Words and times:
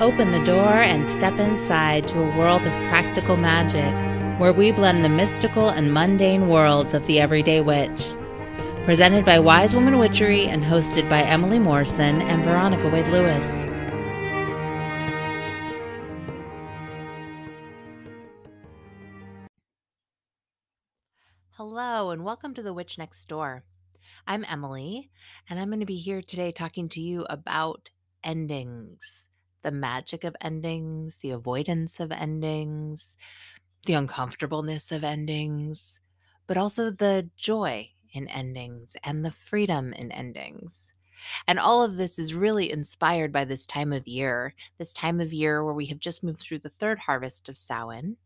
Open 0.00 0.32
the 0.32 0.44
door 0.44 0.72
and 0.72 1.06
step 1.06 1.38
inside 1.38 2.08
to 2.08 2.18
a 2.18 2.36
world 2.36 2.62
of 2.62 2.72
practical 2.88 3.36
magic 3.36 3.94
where 4.40 4.52
we 4.52 4.72
blend 4.72 5.04
the 5.04 5.08
mystical 5.08 5.68
and 5.68 5.94
mundane 5.94 6.48
worlds 6.48 6.94
of 6.94 7.06
the 7.06 7.20
everyday 7.20 7.60
witch. 7.60 8.12
Presented 8.82 9.24
by 9.24 9.38
Wise 9.38 9.72
Woman 9.72 10.00
Witchery 10.00 10.48
and 10.48 10.64
hosted 10.64 11.08
by 11.08 11.22
Emily 11.22 11.60
Morrison 11.60 12.22
and 12.22 12.42
Veronica 12.42 12.88
Wade 12.88 13.06
Lewis. 13.06 13.66
Hello, 21.50 22.10
and 22.10 22.24
welcome 22.24 22.52
to 22.54 22.64
The 22.64 22.74
Witch 22.74 22.98
Next 22.98 23.28
Door. 23.28 23.62
I'm 24.26 24.44
Emily, 24.48 25.12
and 25.48 25.60
I'm 25.60 25.68
going 25.68 25.78
to 25.78 25.86
be 25.86 25.94
here 25.94 26.20
today 26.20 26.50
talking 26.50 26.88
to 26.88 27.00
you 27.00 27.24
about 27.30 27.90
endings 28.24 29.26
the 29.64 29.72
magic 29.72 30.22
of 30.22 30.36
endings, 30.40 31.16
the 31.16 31.30
avoidance 31.30 31.98
of 31.98 32.12
endings, 32.12 33.16
the 33.86 33.94
uncomfortableness 33.94 34.92
of 34.92 35.02
endings, 35.02 35.98
but 36.46 36.56
also 36.56 36.90
the 36.90 37.28
joy 37.36 37.90
in 38.12 38.28
endings 38.28 38.94
and 39.02 39.24
the 39.24 39.32
freedom 39.32 39.92
in 39.94 40.12
endings. 40.12 40.88
And 41.48 41.58
all 41.58 41.82
of 41.82 41.96
this 41.96 42.18
is 42.18 42.34
really 42.34 42.70
inspired 42.70 43.32
by 43.32 43.46
this 43.46 43.66
time 43.66 43.92
of 43.92 44.06
year, 44.06 44.54
this 44.78 44.92
time 44.92 45.20
of 45.20 45.32
year 45.32 45.64
where 45.64 45.74
we 45.74 45.86
have 45.86 45.98
just 45.98 46.22
moved 46.22 46.40
through 46.40 46.58
the 46.60 46.72
third 46.78 46.98
harvest 46.98 47.48
of 47.48 47.56
Samhain, 47.56 48.16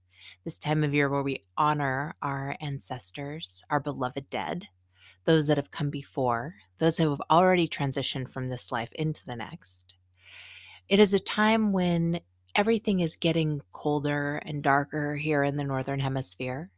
this 0.45 0.59
time 0.59 0.83
of 0.83 0.93
year 0.93 1.09
where 1.09 1.23
we 1.23 1.45
honor 1.57 2.17
our 2.21 2.57
ancestors, 2.61 3.63
our 3.71 3.81
beloved 3.81 4.29
dead, 4.29 4.65
those 5.25 5.47
that 5.47 5.57
have 5.57 5.71
come 5.71 5.91
before, 5.91 6.57
those 6.79 6.99
who 6.99 7.11
have 7.11 7.23
already 7.31 7.69
transitioned 7.69 8.31
from 8.31 8.49
this 8.49 8.73
life 8.73 8.91
into 8.93 9.25
the 9.25 9.37
next. 9.37 9.88
It 10.89 11.01
is 11.01 11.13
a 11.13 11.19
time 11.19 11.73
when 11.73 12.21
everything 12.55 13.01
is 13.01 13.15
getting 13.15 13.61
colder 13.73 14.37
and 14.37 14.63
darker 14.63 15.17
here 15.17 15.43
in 15.43 15.59
the 15.59 15.65
Northern 15.65 16.01
Hemisphere. 16.01 16.71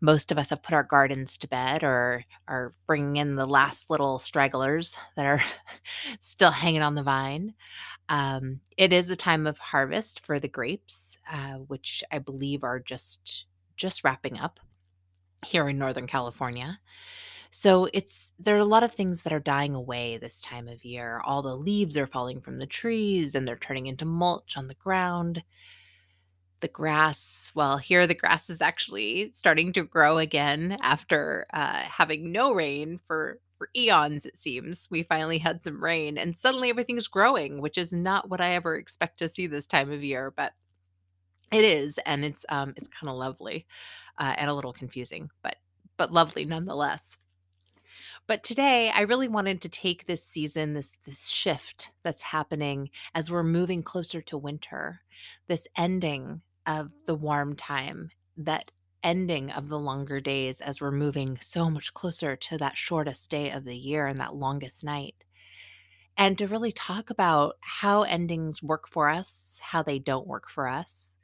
Most 0.00 0.32
of 0.32 0.38
us 0.38 0.48
have 0.48 0.62
put 0.62 0.72
our 0.72 0.82
gardens 0.82 1.36
to 1.36 1.48
bed 1.48 1.84
or 1.84 2.24
are 2.48 2.74
bringing 2.86 3.16
in 3.16 3.36
the 3.36 3.44
last 3.44 3.90
little 3.90 4.18
stragglers 4.18 4.96
that 5.16 5.26
are 5.26 5.42
still 6.20 6.50
hanging 6.50 6.80
on 6.80 6.94
the 6.94 7.02
vine. 7.02 7.52
Um, 8.08 8.60
it 8.78 8.90
is 8.90 9.10
a 9.10 9.16
time 9.16 9.46
of 9.46 9.58
harvest 9.58 10.24
for 10.24 10.40
the 10.40 10.48
grapes, 10.48 11.18
uh, 11.30 11.56
which 11.68 12.02
I 12.10 12.20
believe 12.20 12.64
are 12.64 12.80
just 12.80 13.44
just 13.76 14.02
wrapping 14.02 14.38
up 14.38 14.60
here 15.44 15.68
in 15.68 15.76
Northern 15.78 16.06
California. 16.06 16.80
So 17.52 17.88
it's 17.92 18.30
there 18.38 18.56
are 18.56 18.58
a 18.58 18.64
lot 18.64 18.82
of 18.84 18.92
things 18.92 19.22
that 19.22 19.32
are 19.32 19.40
dying 19.40 19.74
away 19.74 20.16
this 20.18 20.40
time 20.40 20.68
of 20.68 20.84
year. 20.84 21.20
All 21.24 21.42
the 21.42 21.56
leaves 21.56 21.96
are 21.98 22.06
falling 22.06 22.40
from 22.40 22.58
the 22.58 22.66
trees 22.66 23.34
and 23.34 23.46
they're 23.46 23.56
turning 23.56 23.86
into 23.86 24.04
mulch 24.04 24.56
on 24.56 24.68
the 24.68 24.74
ground. 24.74 25.42
The 26.60 26.68
grass, 26.68 27.50
well, 27.54 27.78
here 27.78 28.06
the 28.06 28.14
grass 28.14 28.50
is 28.50 28.60
actually 28.60 29.32
starting 29.32 29.72
to 29.72 29.84
grow 29.84 30.18
again 30.18 30.76
after 30.82 31.46
uh, 31.54 31.80
having 31.82 32.32
no 32.32 32.52
rain 32.52 32.98
for 32.98 33.40
for 33.56 33.70
eons. 33.74 34.26
It 34.26 34.38
seems 34.38 34.86
we 34.90 35.02
finally 35.04 35.38
had 35.38 35.62
some 35.62 35.82
rain, 35.82 36.18
and 36.18 36.36
suddenly 36.36 36.68
everything's 36.68 37.08
growing, 37.08 37.60
which 37.62 37.78
is 37.78 37.92
not 37.92 38.28
what 38.28 38.40
I 38.42 38.52
ever 38.54 38.76
expect 38.76 39.18
to 39.20 39.28
see 39.28 39.46
this 39.46 39.66
time 39.66 39.90
of 39.90 40.04
year, 40.04 40.30
but 40.36 40.52
it 41.52 41.64
is, 41.64 41.98
and 42.06 42.24
it's 42.24 42.44
um 42.50 42.74
it's 42.76 42.88
kind 42.88 43.10
of 43.10 43.16
lovely 43.16 43.66
uh, 44.18 44.34
and 44.38 44.50
a 44.50 44.54
little 44.54 44.72
confusing, 44.72 45.30
but 45.42 45.56
but 45.98 46.12
lovely 46.12 46.44
nonetheless. 46.44 47.16
But 48.30 48.44
today, 48.44 48.92
I 48.94 49.00
really 49.00 49.26
wanted 49.26 49.60
to 49.62 49.68
take 49.68 50.06
this 50.06 50.22
season, 50.22 50.74
this 50.74 50.92
this 51.04 51.26
shift 51.26 51.90
that's 52.04 52.22
happening 52.22 52.90
as 53.12 53.28
we're 53.28 53.42
moving 53.42 53.82
closer 53.82 54.20
to 54.20 54.38
winter, 54.38 55.00
this 55.48 55.66
ending 55.76 56.40
of 56.64 56.92
the 57.06 57.16
warm 57.16 57.56
time, 57.56 58.10
that 58.36 58.70
ending 59.02 59.50
of 59.50 59.68
the 59.68 59.80
longer 59.80 60.20
days 60.20 60.60
as 60.60 60.80
we're 60.80 60.92
moving 60.92 61.38
so 61.40 61.68
much 61.68 61.92
closer 61.92 62.36
to 62.36 62.56
that 62.58 62.76
shortest 62.76 63.30
day 63.30 63.50
of 63.50 63.64
the 63.64 63.74
year 63.74 64.06
and 64.06 64.20
that 64.20 64.36
longest 64.36 64.84
night. 64.84 65.16
And 66.16 66.38
to 66.38 66.46
really 66.46 66.70
talk 66.70 67.10
about 67.10 67.56
how 67.62 68.02
endings 68.02 68.62
work 68.62 68.86
for 68.88 69.08
us, 69.08 69.58
how 69.60 69.82
they 69.82 69.98
don't 69.98 70.28
work 70.28 70.48
for 70.48 70.68
us. 70.68 71.16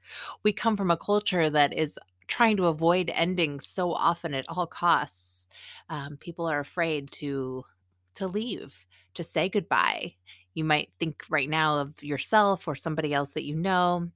We 0.43 0.53
come 0.53 0.77
from 0.77 0.91
a 0.91 0.97
culture 0.97 1.49
that 1.51 1.73
is 1.73 2.01
trying 2.29 2.57
to 2.59 2.67
avoid 2.67 3.11
endings 3.15 3.69
so 3.69 3.93
often 3.93 4.35
at 4.35 4.47
all 4.49 4.67
costs. 4.67 5.47
Um, 5.89 6.17
people 6.17 6.47
are 6.47 6.61
afraid 6.61 7.11
to 7.13 7.65
to 8.17 8.27
leave, 8.27 8.87
to 9.15 9.23
say 9.23 9.49
goodbye. 9.49 10.15
You 10.55 10.65
might 10.65 10.91
think 10.99 11.25
right 11.29 11.49
now 11.51 11.79
of 11.79 12.03
yourself 12.03 12.67
or 12.67 12.75
somebody 12.75 13.13
else 13.13 13.33
that 13.33 13.45
you 13.45 13.55
know 13.55 14.11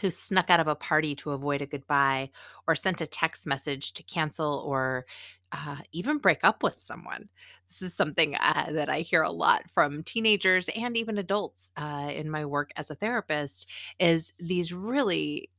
who 0.00 0.10
snuck 0.10 0.50
out 0.50 0.60
of 0.60 0.68
a 0.68 0.74
party 0.76 1.16
to 1.16 1.32
avoid 1.32 1.62
a 1.62 1.66
goodbye 1.66 2.30
or 2.68 2.74
sent 2.74 3.00
a 3.00 3.06
text 3.06 3.46
message 3.46 3.92
to 3.94 4.02
cancel 4.04 4.62
or 4.64 5.04
uh, 5.52 5.76
even 5.92 6.18
break 6.18 6.38
up 6.44 6.62
with 6.62 6.80
someone. 6.80 7.28
This 7.68 7.82
is 7.82 7.94
something 7.94 8.36
uh, 8.36 8.70
that 8.70 8.88
I 8.88 9.00
hear 9.00 9.22
a 9.22 9.30
lot 9.32 9.68
from 9.72 10.04
teenagers 10.04 10.68
and 10.76 10.96
even 10.96 11.18
adults 11.18 11.70
uh, 11.76 12.10
in 12.14 12.30
my 12.30 12.44
work 12.46 12.70
as 12.76 12.88
a 12.90 12.94
therapist 12.94 13.66
is 13.98 14.32
these 14.38 14.72
really 14.72 15.50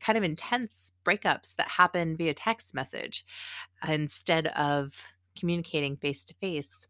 kind 0.00 0.16
of 0.18 0.24
intense 0.24 0.92
breakups 1.04 1.54
that 1.56 1.68
happen 1.68 2.16
via 2.16 2.34
text 2.34 2.74
message 2.74 3.24
instead 3.86 4.48
of 4.48 4.94
communicating 5.38 5.96
face 5.96 6.24
to 6.24 6.34
face. 6.34 6.86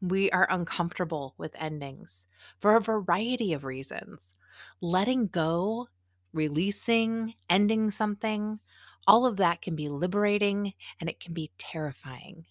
We 0.00 0.30
are 0.30 0.46
uncomfortable 0.50 1.34
with 1.38 1.54
endings 1.58 2.26
for 2.60 2.76
a 2.76 2.80
variety 2.80 3.52
of 3.52 3.64
reasons. 3.64 4.34
Letting 4.80 5.28
go, 5.28 5.88
releasing, 6.32 7.34
ending 7.48 7.90
something, 7.90 8.60
all 9.06 9.26
of 9.26 9.36
that 9.38 9.62
can 9.62 9.76
be 9.76 9.88
liberating 9.88 10.74
and 11.00 11.08
it 11.08 11.20
can 11.20 11.32
be 11.34 11.52
terrifying. 11.58 12.44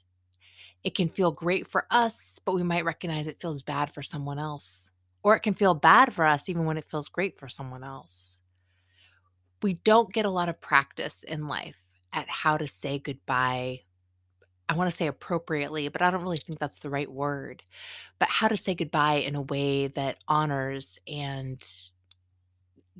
It 0.84 0.96
can 0.96 1.09
feel 1.09 1.31
great 1.31 1.68
for 1.68 1.88
us, 1.92 2.40
but 2.46 2.53
we 2.56 2.63
might 2.63 2.86
recognize 2.86 3.28
it 3.28 3.42
feels 3.42 3.62
bad 3.62 3.94
for 3.94 4.03
someone 4.03 4.40
else. 4.40 4.90
Or 5.24 5.36
it 5.36 5.42
can 5.42 5.53
feel 5.53 5.74
bad 5.74 6.13
for 6.13 6.25
us 6.25 6.50
even 6.50 6.66
when 6.66 6.78
it 6.78 6.90
feels 6.90 7.09
great 7.09 7.40
for 7.40 7.50
someone 7.50 7.84
else 7.84 8.40
we 9.63 9.74
don't 9.75 10.13
get 10.13 10.25
a 10.25 10.29
lot 10.31 10.50
of 10.50 10.62
practice 10.62 11.24
in 11.24 11.47
life 11.47 11.78
at 12.13 12.29
how 12.29 12.57
to 12.57 12.68
say 12.68 13.00
goodbye. 13.00 13.81
I 14.69 14.75
want 14.75 14.91
to 14.91 14.97
say 14.97 15.07
appropriately, 15.07 15.88
but 15.90 16.01
I 16.01 16.12
don't 16.12 16.24
really 16.24 16.38
think 16.38 16.59
that's 16.59 16.79
the 16.79 16.90
right 16.90 17.12
word. 17.12 17.63
But 18.19 18.29
how 18.29 18.47
to 18.50 18.57
say 18.57 18.75
goodbye 18.75 19.16
in 19.16 19.35
a 19.35 19.41
way 19.44 19.88
that 19.88 20.19
honors 20.28 21.00
and, 21.07 21.62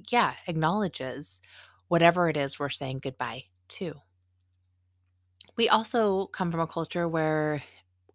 yeah, 0.10 0.36
acknowledges 0.48 1.40
whatever 1.88 2.30
it 2.30 2.38
is 2.38 2.60
we're 2.60 2.70
saying 2.70 3.00
goodbye 3.00 3.46
to. 3.70 3.94
We 5.56 5.68
also 5.70 6.28
come 6.28 6.52
from 6.52 6.60
a 6.62 6.68
culture 6.68 7.08
where, 7.08 7.64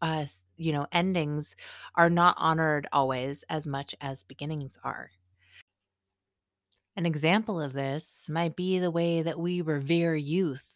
uh, 0.02 0.26
you 0.56 0.72
know, 0.72 0.86
endings 0.92 1.54
are 1.96 2.10
not 2.10 2.36
honored 2.38 2.86
always 2.92 3.42
as 3.48 3.66
much 3.66 3.94
as 4.00 4.22
beginnings 4.22 4.78
are. 4.84 5.10
An 6.98 7.06
example 7.06 7.60
of 7.60 7.74
this 7.74 8.28
might 8.28 8.56
be 8.56 8.80
the 8.80 8.90
way 8.90 9.22
that 9.22 9.38
we 9.38 9.60
revere 9.60 10.16
youth, 10.16 10.66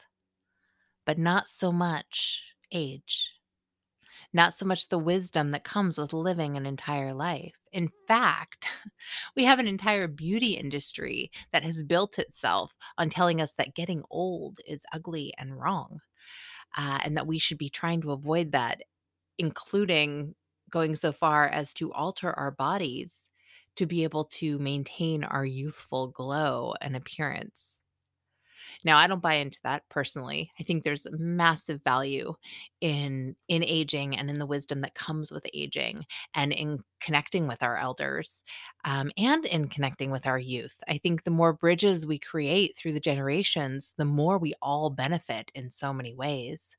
but 1.04 1.18
not 1.18 1.48
so 1.48 1.72
much 1.72 2.44
age, 2.70 3.32
not 4.32 4.54
so 4.54 4.64
much 4.64 4.88
the 4.88 5.00
wisdom 5.00 5.50
that 5.50 5.64
comes 5.64 5.98
with 5.98 6.12
living 6.12 6.56
an 6.56 6.64
entire 6.64 7.12
life. 7.12 7.56
In 7.72 7.90
fact, 8.06 8.68
we 9.36 9.42
have 9.46 9.58
an 9.58 9.66
entire 9.66 10.06
beauty 10.06 10.52
industry 10.52 11.32
that 11.52 11.64
has 11.64 11.82
built 11.82 12.20
itself 12.20 12.76
on 12.98 13.10
telling 13.10 13.40
us 13.40 13.54
that 13.54 13.74
getting 13.74 14.04
old 14.08 14.60
is 14.64 14.86
ugly 14.92 15.34
and 15.38 15.58
wrong, 15.58 15.98
uh, 16.78 17.00
and 17.02 17.16
that 17.16 17.26
we 17.26 17.40
should 17.40 17.58
be 17.58 17.68
trying 17.68 18.00
to 18.02 18.12
avoid 18.12 18.52
that, 18.52 18.82
including 19.38 20.36
going 20.70 20.94
so 20.94 21.10
far 21.10 21.48
as 21.48 21.72
to 21.72 21.92
alter 21.92 22.32
our 22.34 22.52
bodies 22.52 23.21
to 23.76 23.86
be 23.86 24.04
able 24.04 24.24
to 24.26 24.58
maintain 24.58 25.24
our 25.24 25.44
youthful 25.44 26.08
glow 26.08 26.74
and 26.80 26.96
appearance. 26.96 27.78
Now, 28.84 28.96
I 28.98 29.06
don't 29.06 29.22
buy 29.22 29.34
into 29.34 29.58
that 29.64 29.88
personally. 29.88 30.50
I 30.58 30.62
think 30.62 30.84
there's 30.84 31.06
massive 31.12 31.82
value 31.84 32.34
in 32.80 33.36
in 33.48 33.64
aging 33.64 34.16
and 34.16 34.30
in 34.30 34.38
the 34.38 34.46
wisdom 34.46 34.80
that 34.80 34.94
comes 34.94 35.30
with 35.30 35.46
aging 35.54 36.04
and 36.34 36.52
in 36.52 36.82
connecting 37.00 37.46
with 37.46 37.62
our 37.62 37.76
elders 37.76 38.42
um, 38.84 39.10
and 39.16 39.44
in 39.46 39.68
connecting 39.68 40.10
with 40.10 40.26
our 40.26 40.38
youth. 40.38 40.74
I 40.88 40.98
think 40.98 41.24
the 41.24 41.30
more 41.30 41.52
bridges 41.52 42.06
we 42.06 42.18
create 42.18 42.76
through 42.76 42.92
the 42.92 43.00
generations, 43.00 43.94
the 43.96 44.04
more 44.04 44.38
we 44.38 44.54
all 44.62 44.90
benefit 44.90 45.50
in 45.54 45.70
so 45.70 45.92
many 45.92 46.14
ways. 46.14 46.76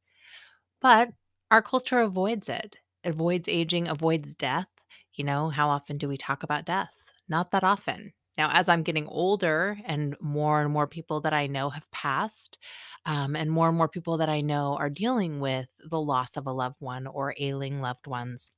But 0.82 1.12
our 1.52 1.62
culture 1.62 2.00
avoids 2.02 2.50
it, 2.50 2.78
avoids 3.04 3.48
aging, 3.48 3.88
avoids 3.88 4.36
death 4.36 4.68
you 5.16 5.24
know, 5.24 5.50
how 5.50 5.70
often 5.70 5.98
do 5.98 6.08
we 6.08 6.18
talk 6.18 6.44
about 6.44 6.66
death? 6.66 6.92
Not 7.30 7.52
that 7.52 7.64
often. 7.64 8.14
Now, 8.38 8.50
as 8.52 8.68
I'm 8.68 8.84
getting 8.84 9.08
older 9.08 9.78
and 9.86 10.16
more 10.20 10.62
and 10.62 10.72
more 10.72 10.88
people 10.88 11.22
that 11.22 11.34
I 11.34 11.48
know 11.48 11.70
have 11.70 11.90
passed, 11.92 12.58
um, 13.06 13.36
and 13.36 13.52
more 13.52 13.70
and 13.70 13.78
more 13.78 13.88
people 13.88 14.18
that 14.18 14.30
I 14.30 14.42
know 14.42 14.76
are 14.78 14.90
dealing 14.90 15.40
with 15.40 15.68
the 15.88 16.00
loss 16.02 16.36
of 16.36 16.48
a 16.48 16.52
loved 16.52 16.78
one 16.80 17.06
or 17.06 17.36
ailing 17.38 17.80
loved 17.80 18.08
ones, 18.08 18.50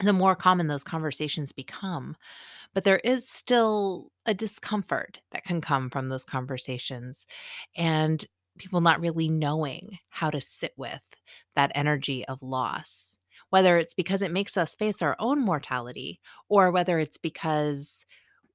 the 0.00 0.12
more 0.12 0.36
common 0.36 0.66
those 0.68 0.84
conversations 0.84 1.52
become. 1.52 2.16
But 2.74 2.84
there 2.84 3.00
is 3.00 3.28
still 3.28 4.12
a 4.26 4.34
discomfort 4.34 5.20
that 5.32 5.44
can 5.44 5.60
come 5.60 5.90
from 5.90 6.08
those 6.08 6.24
conversations 6.24 7.26
and 7.76 8.24
people 8.58 8.80
not 8.80 9.00
really 9.00 9.28
knowing 9.28 9.98
how 10.10 10.30
to 10.30 10.40
sit 10.40 10.72
with 10.76 11.02
that 11.56 11.72
energy 11.74 12.24
of 12.26 12.42
loss. 12.42 13.18
Whether 13.50 13.78
it's 13.78 13.94
because 13.94 14.22
it 14.22 14.32
makes 14.32 14.56
us 14.56 14.74
face 14.74 15.02
our 15.02 15.16
own 15.18 15.40
mortality 15.40 16.20
or 16.48 16.70
whether 16.70 16.98
it's 16.98 17.18
because 17.18 18.04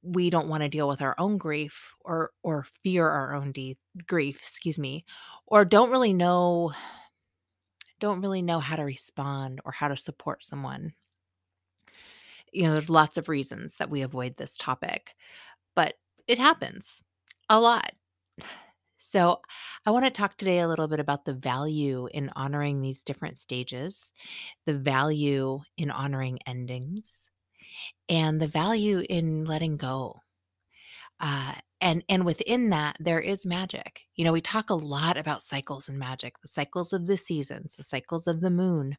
we 0.02 0.30
don't 0.30 0.48
want 0.48 0.64
to 0.64 0.70
deal 0.70 0.88
with 0.88 1.02
our 1.02 1.16
own 1.18 1.38
grief 1.38 1.94
or 2.02 2.32
or 2.44 2.66
fear 2.84 3.08
our 3.08 3.34
own 3.36 3.52
de- 3.52 3.78
grief, 4.08 4.42
excuse 4.42 4.80
me, 4.80 5.06
or 5.48 5.66
don't 5.66 5.92
really 5.92 6.14
know 6.14 6.74
don't 8.00 8.22
really 8.22 8.42
know 8.42 8.60
how 8.60 8.76
to 8.76 8.84
respond 8.84 9.62
or 9.66 9.72
how 9.72 9.88
to 9.88 9.96
support 9.98 10.44
someone 10.44 10.94
you 12.52 12.64
know, 12.64 12.72
there's 12.72 12.90
lots 12.90 13.18
of 13.18 13.28
reasons 13.30 13.76
that 13.80 13.90
we 13.90 14.02
avoid 14.02 14.38
this 14.38 14.58
topic, 14.58 15.16
but 15.76 15.96
it 16.28 16.40
happens 16.40 17.04
a 17.50 17.60
lot. 17.60 17.92
So, 19.08 19.42
I 19.86 19.92
want 19.92 20.06
to 20.06 20.10
talk 20.12 20.36
today 20.36 20.58
a 20.60 20.68
little 20.68 20.88
bit 20.88 21.00
about 21.00 21.26
the 21.26 21.34
value 21.36 22.08
in 22.12 22.32
honoring 22.36 22.82
these 22.82 23.04
different 23.04 23.38
stages, 23.38 24.12
the 24.66 24.78
value 24.78 25.62
in 25.78 25.92
honoring 25.92 26.40
endings, 26.48 27.20
and 28.10 28.42
the 28.42 28.48
value 28.48 29.04
in 29.10 29.46
letting 29.46 29.78
go. 29.78 30.22
Uh, 31.20 31.54
and 31.82 32.04
and 32.10 32.26
within 32.26 32.70
that 32.70 32.98
there 33.00 33.20
is 33.20 33.46
magic. 33.46 34.02
You 34.16 34.26
know, 34.26 34.32
we 34.34 34.42
talk 34.42 34.70
a 34.70 34.76
lot 34.76 35.18
about 35.18 35.44
cycles 35.44 35.90
and 35.90 36.00
magic, 36.00 36.40
the 36.42 36.48
cycles 36.48 36.94
of 36.94 37.06
the 37.06 37.18
seasons, 37.18 37.76
the 37.76 37.84
cycles 37.84 38.28
of 38.28 38.42
the 38.42 38.50
moon 38.52 38.98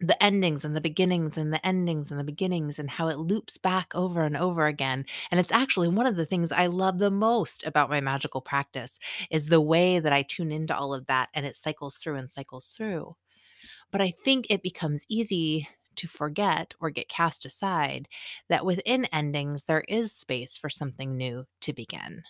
the 0.00 0.20
endings 0.22 0.64
and 0.64 0.76
the 0.76 0.80
beginnings 0.80 1.38
and 1.38 1.52
the 1.52 1.64
endings 1.66 2.10
and 2.10 2.20
the 2.20 2.24
beginnings 2.24 2.78
and 2.78 2.90
how 2.90 3.08
it 3.08 3.18
loops 3.18 3.56
back 3.56 3.94
over 3.94 4.24
and 4.24 4.36
over 4.36 4.66
again 4.66 5.04
and 5.30 5.40
it's 5.40 5.52
actually 5.52 5.88
one 5.88 6.06
of 6.06 6.16
the 6.16 6.26
things 6.26 6.52
i 6.52 6.66
love 6.66 6.98
the 6.98 7.10
most 7.10 7.64
about 7.66 7.88
my 7.88 8.00
magical 8.00 8.42
practice 8.42 8.98
is 9.30 9.46
the 9.46 9.60
way 9.60 9.98
that 9.98 10.12
i 10.12 10.22
tune 10.22 10.52
into 10.52 10.76
all 10.76 10.92
of 10.92 11.06
that 11.06 11.30
and 11.34 11.46
it 11.46 11.56
cycles 11.56 11.96
through 11.96 12.16
and 12.16 12.30
cycles 12.30 12.74
through. 12.76 13.16
But 13.90 14.00
i 14.00 14.10
think 14.12 14.46
it 14.50 14.62
becomes 14.62 15.06
easy 15.08 15.68
to 15.96 16.08
forget 16.08 16.74
or 16.80 16.90
get 16.90 17.08
cast 17.08 17.46
aside 17.46 18.08
that 18.48 18.66
within 18.66 19.06
endings 19.06 19.64
there 19.64 19.84
is 19.88 20.12
space 20.12 20.58
for 20.58 20.70
something 20.70 21.16
new 21.16 21.46
to 21.62 21.72
begin. 21.72 22.22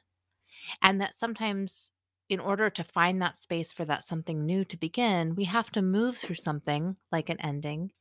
And 0.82 1.00
that 1.00 1.14
sometimes 1.14 1.92
in 2.28 2.40
order 2.40 2.70
to 2.70 2.84
find 2.84 3.20
that 3.22 3.36
space 3.36 3.72
for 3.72 3.84
that 3.84 4.04
something 4.04 4.44
new 4.44 4.64
to 4.64 4.76
begin, 4.76 5.34
we 5.34 5.44
have 5.44 5.70
to 5.72 5.82
move 5.82 6.16
through 6.16 6.36
something 6.36 6.96
like 7.12 7.28
an 7.28 7.40
ending 7.40 7.92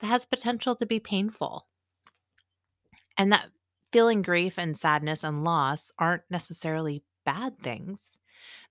that 0.00 0.08
has 0.08 0.24
potential 0.24 0.74
to 0.76 0.86
be 0.86 1.00
painful. 1.00 1.66
And 3.16 3.32
that 3.32 3.50
feeling 3.92 4.22
grief 4.22 4.58
and 4.58 4.76
sadness 4.76 5.24
and 5.24 5.44
loss 5.44 5.90
aren't 5.98 6.22
necessarily 6.30 7.02
bad 7.24 7.58
things. 7.58 8.12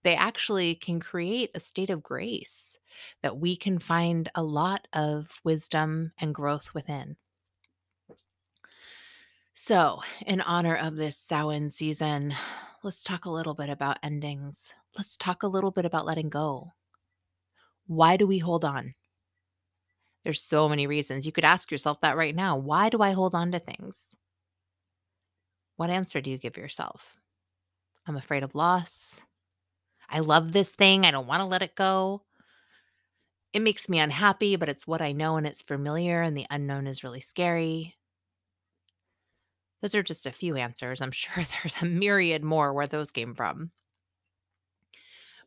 They 0.03 0.15
actually 0.15 0.75
can 0.75 0.99
create 0.99 1.51
a 1.53 1.59
state 1.59 1.89
of 1.89 2.03
grace 2.03 2.77
that 3.21 3.37
we 3.37 3.55
can 3.55 3.79
find 3.79 4.29
a 4.35 4.43
lot 4.43 4.87
of 4.93 5.31
wisdom 5.43 6.11
and 6.19 6.33
growth 6.33 6.73
within. 6.73 7.17
So, 9.53 10.01
in 10.25 10.39
honor 10.41 10.75
of 10.75 10.95
this 10.95 11.17
Samhain 11.17 11.69
season, 11.69 12.33
let's 12.81 13.03
talk 13.03 13.25
a 13.25 13.31
little 13.31 13.53
bit 13.53 13.69
about 13.69 13.99
endings. 14.01 14.73
Let's 14.97 15.15
talk 15.17 15.43
a 15.43 15.47
little 15.47 15.71
bit 15.71 15.85
about 15.85 16.05
letting 16.05 16.29
go. 16.29 16.71
Why 17.87 18.17
do 18.17 18.27
we 18.27 18.39
hold 18.39 18.65
on? 18.65 18.93
There's 20.23 20.41
so 20.41 20.67
many 20.67 20.87
reasons. 20.87 21.25
You 21.25 21.31
could 21.31 21.45
ask 21.45 21.71
yourself 21.71 22.01
that 22.01 22.17
right 22.17 22.35
now. 22.35 22.57
Why 22.57 22.89
do 22.89 23.01
I 23.01 23.11
hold 23.11 23.33
on 23.33 23.51
to 23.51 23.59
things? 23.59 23.95
What 25.77 25.89
answer 25.89 26.19
do 26.19 26.29
you 26.29 26.37
give 26.37 26.57
yourself? 26.57 27.17
I'm 28.05 28.17
afraid 28.17 28.43
of 28.43 28.55
loss. 28.55 29.21
I 30.09 30.19
love 30.19 30.51
this 30.51 30.69
thing. 30.69 31.05
I 31.05 31.11
don't 31.11 31.27
want 31.27 31.41
to 31.41 31.45
let 31.45 31.61
it 31.61 31.75
go. 31.75 32.23
It 33.53 33.61
makes 33.61 33.87
me 33.87 33.99
unhappy, 33.99 34.55
but 34.55 34.69
it's 34.69 34.85
what 34.85 35.01
I 35.01 35.11
know 35.11 35.37
and 35.37 35.47
it's 35.47 35.61
familiar, 35.61 36.21
and 36.21 36.35
the 36.35 36.45
unknown 36.49 36.85
is 36.85 37.03
really 37.03 37.21
scary. 37.21 37.95
Those 39.81 39.95
are 39.95 40.03
just 40.03 40.25
a 40.25 40.31
few 40.31 40.55
answers. 40.55 41.01
I'm 41.01 41.11
sure 41.13 41.43
there's 41.43 41.81
a 41.81 41.85
myriad 41.85 42.43
more 42.43 42.73
where 42.73 42.87
those 42.87 43.11
came 43.11 43.33
from. 43.33 43.71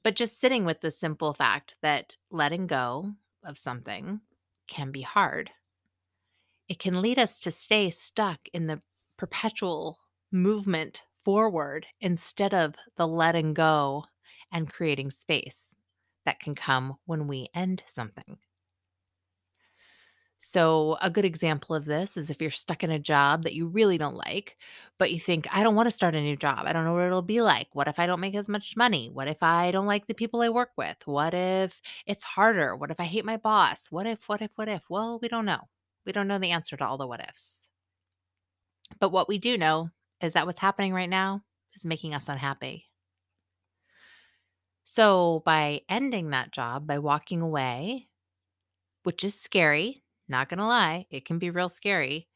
But 0.03 0.17
just 0.17 0.41
sitting 0.41 0.65
with 0.65 0.81
the 0.81 0.91
simple 0.91 1.33
fact 1.33 1.75
that 1.83 2.17
letting 2.31 2.67
go 2.67 3.13
of 3.45 3.59
something 3.59 4.21
can 4.67 4.91
be 4.91 5.03
hard. 5.03 5.51
It 6.69 6.79
can 6.79 7.03
lead 7.03 7.19
us 7.19 7.39
to 7.41 7.51
stay 7.51 7.91
stuck 7.91 8.41
in 8.53 8.67
the 8.67 8.81
perpetual 9.17 9.99
movement 10.33 11.03
forward 11.25 11.87
instead 12.01 12.55
of 12.55 12.75
the 12.97 13.07
letting 13.07 13.53
go 13.53 14.05
and 14.51 14.71
creating 14.71 15.11
space 15.11 15.75
that 16.25 16.41
can 16.41 16.55
come 16.55 16.97
when 17.05 17.27
we 17.27 17.49
end 17.55 17.83
something. 17.87 18.39
So, 20.45 20.99
a 21.01 21.09
good 21.09 21.25
example 21.25 21.77
of 21.77 21.85
this 21.85 22.17
is 22.17 22.29
if 22.29 22.43
you're 22.43 22.51
stuck 22.51 22.83
in 22.83 22.91
a 22.91 22.99
job 22.99 23.45
that 23.45 23.55
you 23.55 23.69
really 23.69 23.97
don't 23.97 24.17
like, 24.17 24.57
but 24.99 25.13
you 25.13 25.21
think, 25.21 25.47
I 25.55 25.63
don't 25.63 25.77
want 25.77 25.87
to 25.87 25.93
start 25.93 26.17
a 26.17 26.21
new 26.21 26.37
job. 26.37 26.65
I 26.67 26.73
don't 26.73 26.85
know 26.85 26.95
what 26.95 27.05
it'll 27.07 27.23
be 27.23 27.41
like. 27.41 27.69
What 27.75 27.87
if 27.87 27.99
I 28.01 28.07
don't 28.07 28.19
make 28.21 28.35
as 28.35 28.49
much 28.49 28.77
money? 28.77 29.09
What 29.09 29.29
if 29.29 29.41
I 29.43 29.71
don't 29.71 29.87
like 29.87 30.07
the 30.09 30.15
people 30.15 30.41
I 30.43 30.49
work 30.49 30.71
with? 30.77 30.97
What 31.05 31.33
if 31.33 31.81
it's 32.07 32.25
harder? 32.25 32.75
What 32.75 32.91
if 32.91 32.99
I 32.99 33.05
hate 33.05 33.25
my 33.25 33.37
boss? 33.37 33.87
What 33.93 34.05
if, 34.07 34.29
what 34.29 34.43
if, 34.43 34.51
what 34.57 34.69
if? 34.69 34.83
Well, 34.91 35.21
we 35.23 35.29
don't 35.29 35.47
know. 35.47 35.69
We 36.05 36.11
don't 36.13 36.27
know 36.29 36.39
the 36.41 36.51
answer 36.51 36.77
to 36.77 36.85
all 36.87 36.99
the 36.99 37.07
what 37.07 37.21
ifs. 37.21 37.69
But 38.99 39.11
what 39.11 39.29
we 39.29 39.37
do 39.39 39.57
know 39.59 39.91
is 40.23 40.33
that 40.33 40.47
what's 40.47 40.59
happening 40.61 40.93
right 40.95 41.09
now 41.09 41.45
is 41.75 41.85
making 41.85 42.15
us 42.15 42.29
unhappy. 42.29 42.89
So, 44.85 45.43
by 45.45 45.83
ending 45.89 46.31
that 46.31 46.53
job, 46.53 46.87
by 46.87 46.99
walking 46.99 47.41
away, 47.41 48.09
which 49.05 49.25
is 49.25 49.39
scary, 49.41 50.05
not 50.29 50.49
gonna 50.49 50.67
lie, 50.67 51.07
it 51.11 51.25
can 51.25 51.39
be 51.39 51.51
real 51.51 51.69
scary, 51.69 52.29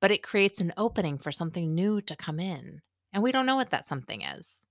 but 0.00 0.10
it 0.10 0.22
creates 0.22 0.60
an 0.60 0.72
opening 0.76 1.18
for 1.18 1.32
something 1.32 1.74
new 1.74 2.00
to 2.02 2.16
come 2.16 2.40
in. 2.40 2.82
And 3.12 3.22
we 3.22 3.32
don't 3.32 3.46
know 3.46 3.56
what 3.56 3.70
that 3.70 3.86
something 3.86 4.22
is. 4.22 4.64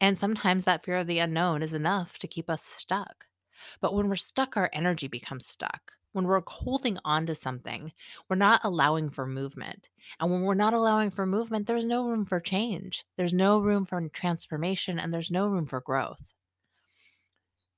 And 0.00 0.18
sometimes 0.18 0.64
that 0.64 0.84
fear 0.84 0.96
of 0.96 1.06
the 1.06 1.18
unknown 1.18 1.62
is 1.62 1.74
enough 1.74 2.18
to 2.18 2.28
keep 2.28 2.48
us 2.48 2.62
stuck. 2.62 3.26
But 3.80 3.94
when 3.94 4.08
we're 4.08 4.16
stuck, 4.16 4.56
our 4.56 4.70
energy 4.72 5.08
becomes 5.08 5.46
stuck. 5.46 5.92
When 6.12 6.24
we're 6.24 6.42
holding 6.46 6.98
on 7.04 7.26
to 7.26 7.34
something, 7.34 7.92
we're 8.28 8.36
not 8.36 8.62
allowing 8.64 9.10
for 9.10 9.26
movement. 9.26 9.88
And 10.18 10.30
when 10.30 10.42
we're 10.42 10.54
not 10.54 10.74
allowing 10.74 11.10
for 11.10 11.24
movement, 11.24 11.66
there's 11.66 11.84
no 11.84 12.04
room 12.04 12.26
for 12.26 12.40
change. 12.40 13.04
There's 13.16 13.34
no 13.34 13.60
room 13.60 13.86
for 13.86 14.08
transformation 14.08 14.98
and 14.98 15.14
there's 15.14 15.30
no 15.30 15.46
room 15.46 15.66
for 15.66 15.80
growth. 15.80 16.22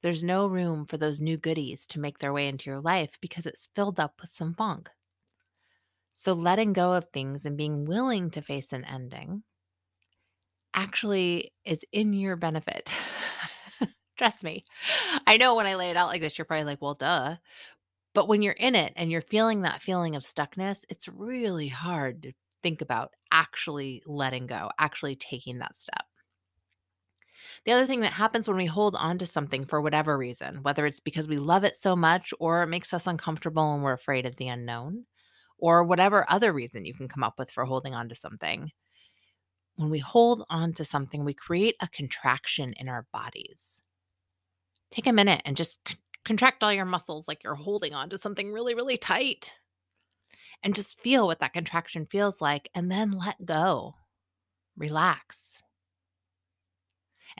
There's 0.02 0.24
no 0.24 0.46
room 0.46 0.84
for 0.84 0.96
those 0.96 1.20
new 1.20 1.36
goodies 1.36 1.86
to 1.88 2.00
make 2.00 2.18
their 2.18 2.32
way 2.32 2.48
into 2.48 2.68
your 2.68 2.80
life 2.80 3.18
because 3.20 3.46
it's 3.46 3.68
filled 3.74 4.00
up 4.00 4.20
with 4.20 4.30
some 4.30 4.54
funk. 4.54 4.90
So, 6.14 6.32
letting 6.32 6.72
go 6.72 6.92
of 6.92 7.08
things 7.12 7.44
and 7.44 7.56
being 7.56 7.86
willing 7.86 8.30
to 8.32 8.42
face 8.42 8.72
an 8.72 8.84
ending 8.84 9.44
actually 10.74 11.52
is 11.64 11.84
in 11.92 12.12
your 12.12 12.36
benefit. 12.36 12.90
Trust 14.18 14.44
me. 14.44 14.64
I 15.26 15.36
know 15.36 15.54
when 15.54 15.66
I 15.66 15.74
lay 15.74 15.90
it 15.90 15.96
out 15.96 16.08
like 16.08 16.20
this, 16.20 16.36
you're 16.36 16.44
probably 16.44 16.64
like, 16.64 16.82
well, 16.82 16.94
duh. 16.94 17.36
But 18.14 18.28
when 18.28 18.42
you're 18.42 18.52
in 18.52 18.74
it 18.74 18.92
and 18.96 19.10
you're 19.10 19.22
feeling 19.22 19.62
that 19.62 19.82
feeling 19.82 20.16
of 20.16 20.22
stuckness, 20.22 20.84
it's 20.88 21.08
really 21.08 21.68
hard 21.68 22.22
to 22.22 22.32
think 22.62 22.80
about 22.80 23.12
actually 23.30 24.02
letting 24.06 24.46
go, 24.46 24.70
actually 24.78 25.16
taking 25.16 25.58
that 25.58 25.76
step. 25.76 26.04
The 27.64 27.72
other 27.72 27.86
thing 27.86 28.00
that 28.00 28.12
happens 28.12 28.48
when 28.48 28.56
we 28.56 28.66
hold 28.66 28.96
on 28.96 29.18
to 29.18 29.26
something 29.26 29.64
for 29.64 29.80
whatever 29.80 30.18
reason, 30.18 30.62
whether 30.62 30.86
it's 30.86 31.00
because 31.00 31.28
we 31.28 31.36
love 31.36 31.64
it 31.64 31.76
so 31.76 31.94
much 31.94 32.32
or 32.38 32.62
it 32.62 32.68
makes 32.68 32.92
us 32.92 33.06
uncomfortable 33.06 33.74
and 33.74 33.82
we're 33.82 33.92
afraid 33.92 34.26
of 34.26 34.36
the 34.36 34.48
unknown, 34.48 35.04
or 35.58 35.84
whatever 35.84 36.26
other 36.28 36.52
reason 36.52 36.84
you 36.84 36.94
can 36.94 37.08
come 37.08 37.22
up 37.22 37.38
with 37.38 37.50
for 37.50 37.64
holding 37.64 37.94
on 37.94 38.08
to 38.08 38.14
something, 38.14 38.70
when 39.76 39.90
we 39.90 39.98
hold 39.98 40.44
on 40.50 40.72
to 40.74 40.84
something, 40.84 41.24
we 41.24 41.34
create 41.34 41.76
a 41.80 41.88
contraction 41.88 42.72
in 42.74 42.88
our 42.88 43.06
bodies. 43.12 43.80
Take 44.90 45.06
a 45.06 45.12
minute 45.12 45.40
and 45.44 45.56
just 45.56 45.78
c- 45.88 45.96
contract 46.24 46.62
all 46.62 46.72
your 46.72 46.84
muscles 46.84 47.26
like 47.26 47.42
you're 47.42 47.54
holding 47.54 47.94
on 47.94 48.10
to 48.10 48.18
something 48.18 48.52
really, 48.52 48.74
really 48.74 48.98
tight. 48.98 49.54
And 50.62 50.74
just 50.74 51.00
feel 51.00 51.26
what 51.26 51.40
that 51.40 51.54
contraction 51.54 52.06
feels 52.06 52.40
like, 52.40 52.70
and 52.74 52.90
then 52.90 53.12
let 53.12 53.44
go. 53.44 53.94
Relax 54.76 55.62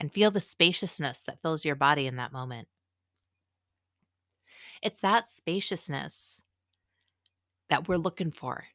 and 0.03 0.11
feel 0.11 0.31
the 0.31 0.41
spaciousness 0.41 1.21
that 1.21 1.41
fills 1.41 1.63
your 1.63 1.77
body 1.77 2.07
in 2.07 2.17
that 2.17 2.33
moment. 2.33 2.67
It's 4.81 4.99
that 4.99 5.29
spaciousness 5.29 6.41
that 7.69 7.87
we're 7.87 7.95
looking 7.95 8.31
for. 8.31 8.65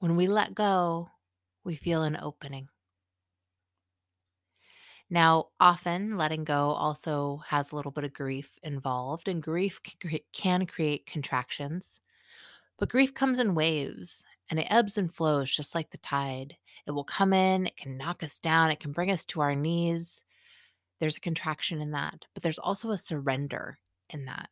When 0.00 0.16
we 0.16 0.26
let 0.26 0.54
go, 0.54 1.08
we 1.64 1.74
feel 1.74 2.02
an 2.02 2.18
opening. 2.20 2.68
Now, 5.08 5.46
often 5.58 6.18
letting 6.18 6.44
go 6.44 6.72
also 6.72 7.40
has 7.46 7.72
a 7.72 7.76
little 7.76 7.90
bit 7.90 8.04
of 8.04 8.12
grief 8.12 8.50
involved, 8.62 9.26
and 9.26 9.42
grief 9.42 9.80
can 10.34 10.66
create 10.66 11.06
contractions. 11.06 11.98
But 12.78 12.90
grief 12.90 13.14
comes 13.14 13.38
in 13.38 13.54
waves 13.54 14.22
and 14.50 14.60
it 14.60 14.66
ebbs 14.68 14.98
and 14.98 15.10
flows 15.10 15.50
just 15.50 15.74
like 15.74 15.90
the 15.90 15.96
tide. 15.96 16.58
It 16.86 16.92
will 16.92 17.04
come 17.04 17.32
in, 17.32 17.66
it 17.66 17.76
can 17.76 17.96
knock 17.96 18.22
us 18.22 18.38
down, 18.38 18.70
it 18.70 18.80
can 18.80 18.92
bring 18.92 19.10
us 19.10 19.24
to 19.26 19.40
our 19.40 19.54
knees. 19.54 20.20
There's 20.98 21.16
a 21.16 21.20
contraction 21.20 21.80
in 21.80 21.92
that, 21.92 22.24
but 22.34 22.42
there's 22.42 22.58
also 22.58 22.90
a 22.90 22.98
surrender 22.98 23.78
in 24.10 24.26
that. 24.26 24.50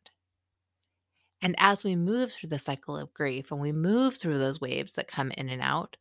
And 1.41 1.55
as 1.57 1.83
we 1.83 1.95
move 1.95 2.31
through 2.31 2.49
the 2.49 2.59
cycle 2.59 2.97
of 2.97 3.13
grief 3.13 3.51
and 3.51 3.61
we 3.61 3.71
move 3.71 4.17
through 4.17 4.37
those 4.37 4.59
waves 4.59 4.93
that 4.93 5.07
come 5.07 5.31
in 5.31 5.49
and 5.49 5.61
out, 5.61 5.95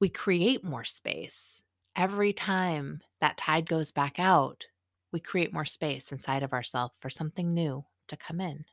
we 0.00 0.08
create 0.08 0.64
more 0.64 0.84
space. 0.84 1.62
Every 1.94 2.32
time 2.32 3.02
that 3.20 3.36
tide 3.36 3.68
goes 3.68 3.92
back 3.92 4.18
out, 4.18 4.66
we 5.12 5.20
create 5.20 5.52
more 5.52 5.66
space 5.66 6.10
inside 6.10 6.42
of 6.42 6.52
ourselves 6.52 6.94
for 7.00 7.10
something 7.10 7.52
new 7.52 7.84
to 8.08 8.16
come 8.16 8.40
in. 8.40 8.64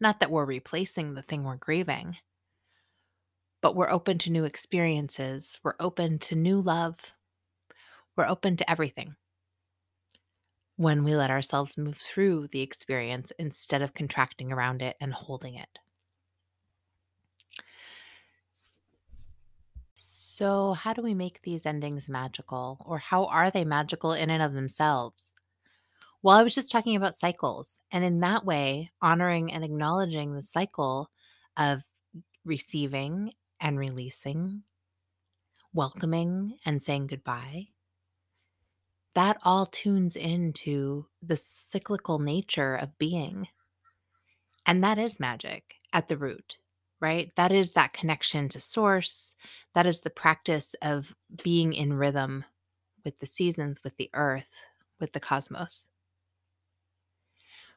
Not 0.00 0.20
that 0.20 0.30
we're 0.30 0.44
replacing 0.44 1.14
the 1.14 1.22
thing 1.22 1.44
we're 1.44 1.56
grieving, 1.56 2.16
but 3.60 3.74
we're 3.74 3.90
open 3.90 4.18
to 4.18 4.30
new 4.30 4.44
experiences. 4.44 5.58
We're 5.62 5.74
open 5.80 6.18
to 6.20 6.34
new 6.34 6.60
love. 6.60 6.96
We're 8.16 8.28
open 8.28 8.56
to 8.56 8.70
everything 8.70 9.16
when 10.76 11.02
we 11.02 11.16
let 11.16 11.30
ourselves 11.30 11.76
move 11.76 11.96
through 11.96 12.48
the 12.52 12.60
experience 12.60 13.32
instead 13.38 13.82
of 13.82 13.94
contracting 13.94 14.52
around 14.52 14.80
it 14.80 14.96
and 15.00 15.12
holding 15.12 15.56
it. 15.56 15.78
So, 19.94 20.74
how 20.74 20.92
do 20.92 21.02
we 21.02 21.14
make 21.14 21.42
these 21.42 21.66
endings 21.66 22.08
magical, 22.08 22.78
or 22.86 22.98
how 22.98 23.24
are 23.24 23.50
they 23.50 23.64
magical 23.64 24.12
in 24.12 24.30
and 24.30 24.40
of 24.40 24.52
themselves? 24.52 25.32
Well, 26.22 26.36
I 26.36 26.44
was 26.44 26.54
just 26.54 26.70
talking 26.70 26.94
about 26.94 27.16
cycles, 27.16 27.80
and 27.90 28.04
in 28.04 28.20
that 28.20 28.44
way, 28.44 28.92
honoring 29.02 29.52
and 29.52 29.64
acknowledging 29.64 30.34
the 30.34 30.42
cycle 30.42 31.10
of 31.56 31.82
receiving 32.44 33.32
and 33.60 33.78
releasing, 33.78 34.36
mm-hmm. 34.36 34.58
welcoming 35.72 36.58
and 36.64 36.82
saying 36.82 37.06
goodbye, 37.06 37.68
that 39.14 39.38
all 39.42 39.66
tunes 39.66 40.14
into 40.16 41.06
the 41.22 41.36
cyclical 41.36 42.18
nature 42.18 42.74
of 42.74 42.98
being. 42.98 43.48
And 44.64 44.84
that 44.84 44.98
is 44.98 45.18
magic 45.18 45.76
at 45.92 46.08
the 46.08 46.16
root, 46.16 46.58
right? 47.00 47.32
That 47.36 47.50
is 47.50 47.72
that 47.72 47.92
connection 47.92 48.48
to 48.50 48.60
source. 48.60 49.32
That 49.74 49.86
is 49.86 50.00
the 50.00 50.10
practice 50.10 50.74
of 50.82 51.14
being 51.42 51.72
in 51.72 51.94
rhythm 51.94 52.44
with 53.04 53.18
the 53.18 53.26
seasons, 53.26 53.82
with 53.82 53.96
the 53.96 54.10
earth, 54.12 54.54
with 55.00 55.12
the 55.12 55.20
cosmos. 55.20 55.84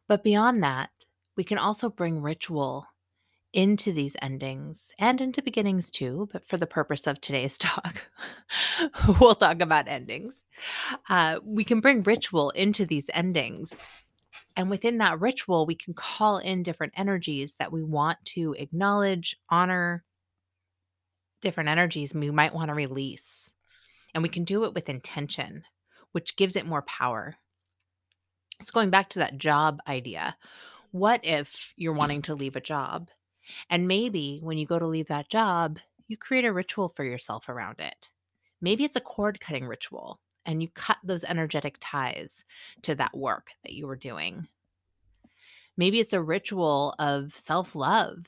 But 0.07 0.23
beyond 0.23 0.61
that, 0.63 0.89
we 1.37 1.43
can 1.43 1.57
also 1.57 1.89
bring 1.89 2.21
ritual 2.21 2.85
into 3.53 3.91
these 3.91 4.15
endings 4.21 4.91
and 4.97 5.19
into 5.19 5.41
beginnings 5.41 5.89
too. 5.89 6.29
But 6.31 6.47
for 6.47 6.57
the 6.57 6.67
purpose 6.67 7.07
of 7.07 7.19
today's 7.19 7.57
talk, 7.59 8.01
we'll 9.19 9.35
talk 9.35 9.61
about 9.61 9.87
endings. 9.87 10.43
Uh, 11.09 11.39
we 11.43 11.63
can 11.63 11.79
bring 11.79 12.03
ritual 12.03 12.51
into 12.51 12.85
these 12.85 13.09
endings. 13.13 13.83
And 14.55 14.69
within 14.69 14.97
that 14.97 15.19
ritual, 15.19 15.65
we 15.65 15.75
can 15.75 15.93
call 15.93 16.37
in 16.37 16.63
different 16.63 16.93
energies 16.97 17.55
that 17.55 17.71
we 17.71 17.83
want 17.83 18.17
to 18.25 18.53
acknowledge, 18.57 19.37
honor, 19.49 20.03
different 21.41 21.69
energies 21.69 22.13
we 22.13 22.31
might 22.31 22.53
want 22.53 22.67
to 22.67 22.73
release. 22.73 23.49
And 24.13 24.21
we 24.21 24.29
can 24.29 24.43
do 24.43 24.65
it 24.65 24.73
with 24.73 24.89
intention, 24.89 25.63
which 26.11 26.35
gives 26.35 26.55
it 26.55 26.65
more 26.65 26.81
power. 26.81 27.37
So, 28.61 28.71
going 28.73 28.89
back 28.89 29.09
to 29.09 29.19
that 29.19 29.37
job 29.37 29.79
idea, 29.87 30.35
what 30.91 31.21
if 31.23 31.73
you're 31.77 31.93
wanting 31.93 32.21
to 32.23 32.35
leave 32.35 32.57
a 32.57 32.61
job 32.61 33.09
and 33.69 33.87
maybe 33.87 34.39
when 34.43 34.57
you 34.57 34.65
go 34.65 34.79
to 34.79 34.87
leave 34.87 35.07
that 35.07 35.29
job, 35.29 35.79
you 36.07 36.17
create 36.17 36.45
a 36.45 36.53
ritual 36.53 36.89
for 36.89 37.03
yourself 37.03 37.49
around 37.49 37.79
it. 37.79 38.09
Maybe 38.61 38.83
it's 38.83 38.95
a 38.95 39.01
cord 39.01 39.39
cutting 39.39 39.65
ritual 39.65 40.19
and 40.45 40.61
you 40.61 40.69
cut 40.69 40.97
those 41.03 41.23
energetic 41.23 41.77
ties 41.79 42.43
to 42.83 42.95
that 42.95 43.15
work 43.15 43.51
that 43.63 43.73
you 43.73 43.87
were 43.87 43.95
doing. 43.95 44.47
Maybe 45.77 45.99
it's 45.99 46.13
a 46.13 46.21
ritual 46.21 46.93
of 46.99 47.35
self 47.35 47.75
love, 47.75 48.25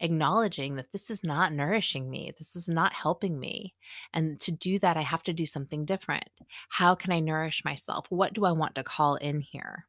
acknowledging 0.00 0.76
that 0.76 0.92
this 0.92 1.10
is 1.10 1.22
not 1.22 1.52
nourishing 1.52 2.10
me, 2.10 2.32
this 2.36 2.56
is 2.56 2.68
not 2.68 2.92
helping 2.92 3.38
me. 3.38 3.74
And 4.12 4.40
to 4.40 4.52
do 4.52 4.78
that, 4.80 4.96
I 4.96 5.02
have 5.02 5.22
to 5.24 5.32
do 5.32 5.46
something 5.46 5.84
different. 5.84 6.28
How 6.68 6.94
can 6.94 7.12
I 7.12 7.20
nourish 7.20 7.64
myself? 7.64 8.06
What 8.10 8.32
do 8.32 8.44
I 8.44 8.52
want 8.52 8.74
to 8.74 8.82
call 8.82 9.16
in 9.16 9.40
here? 9.40 9.86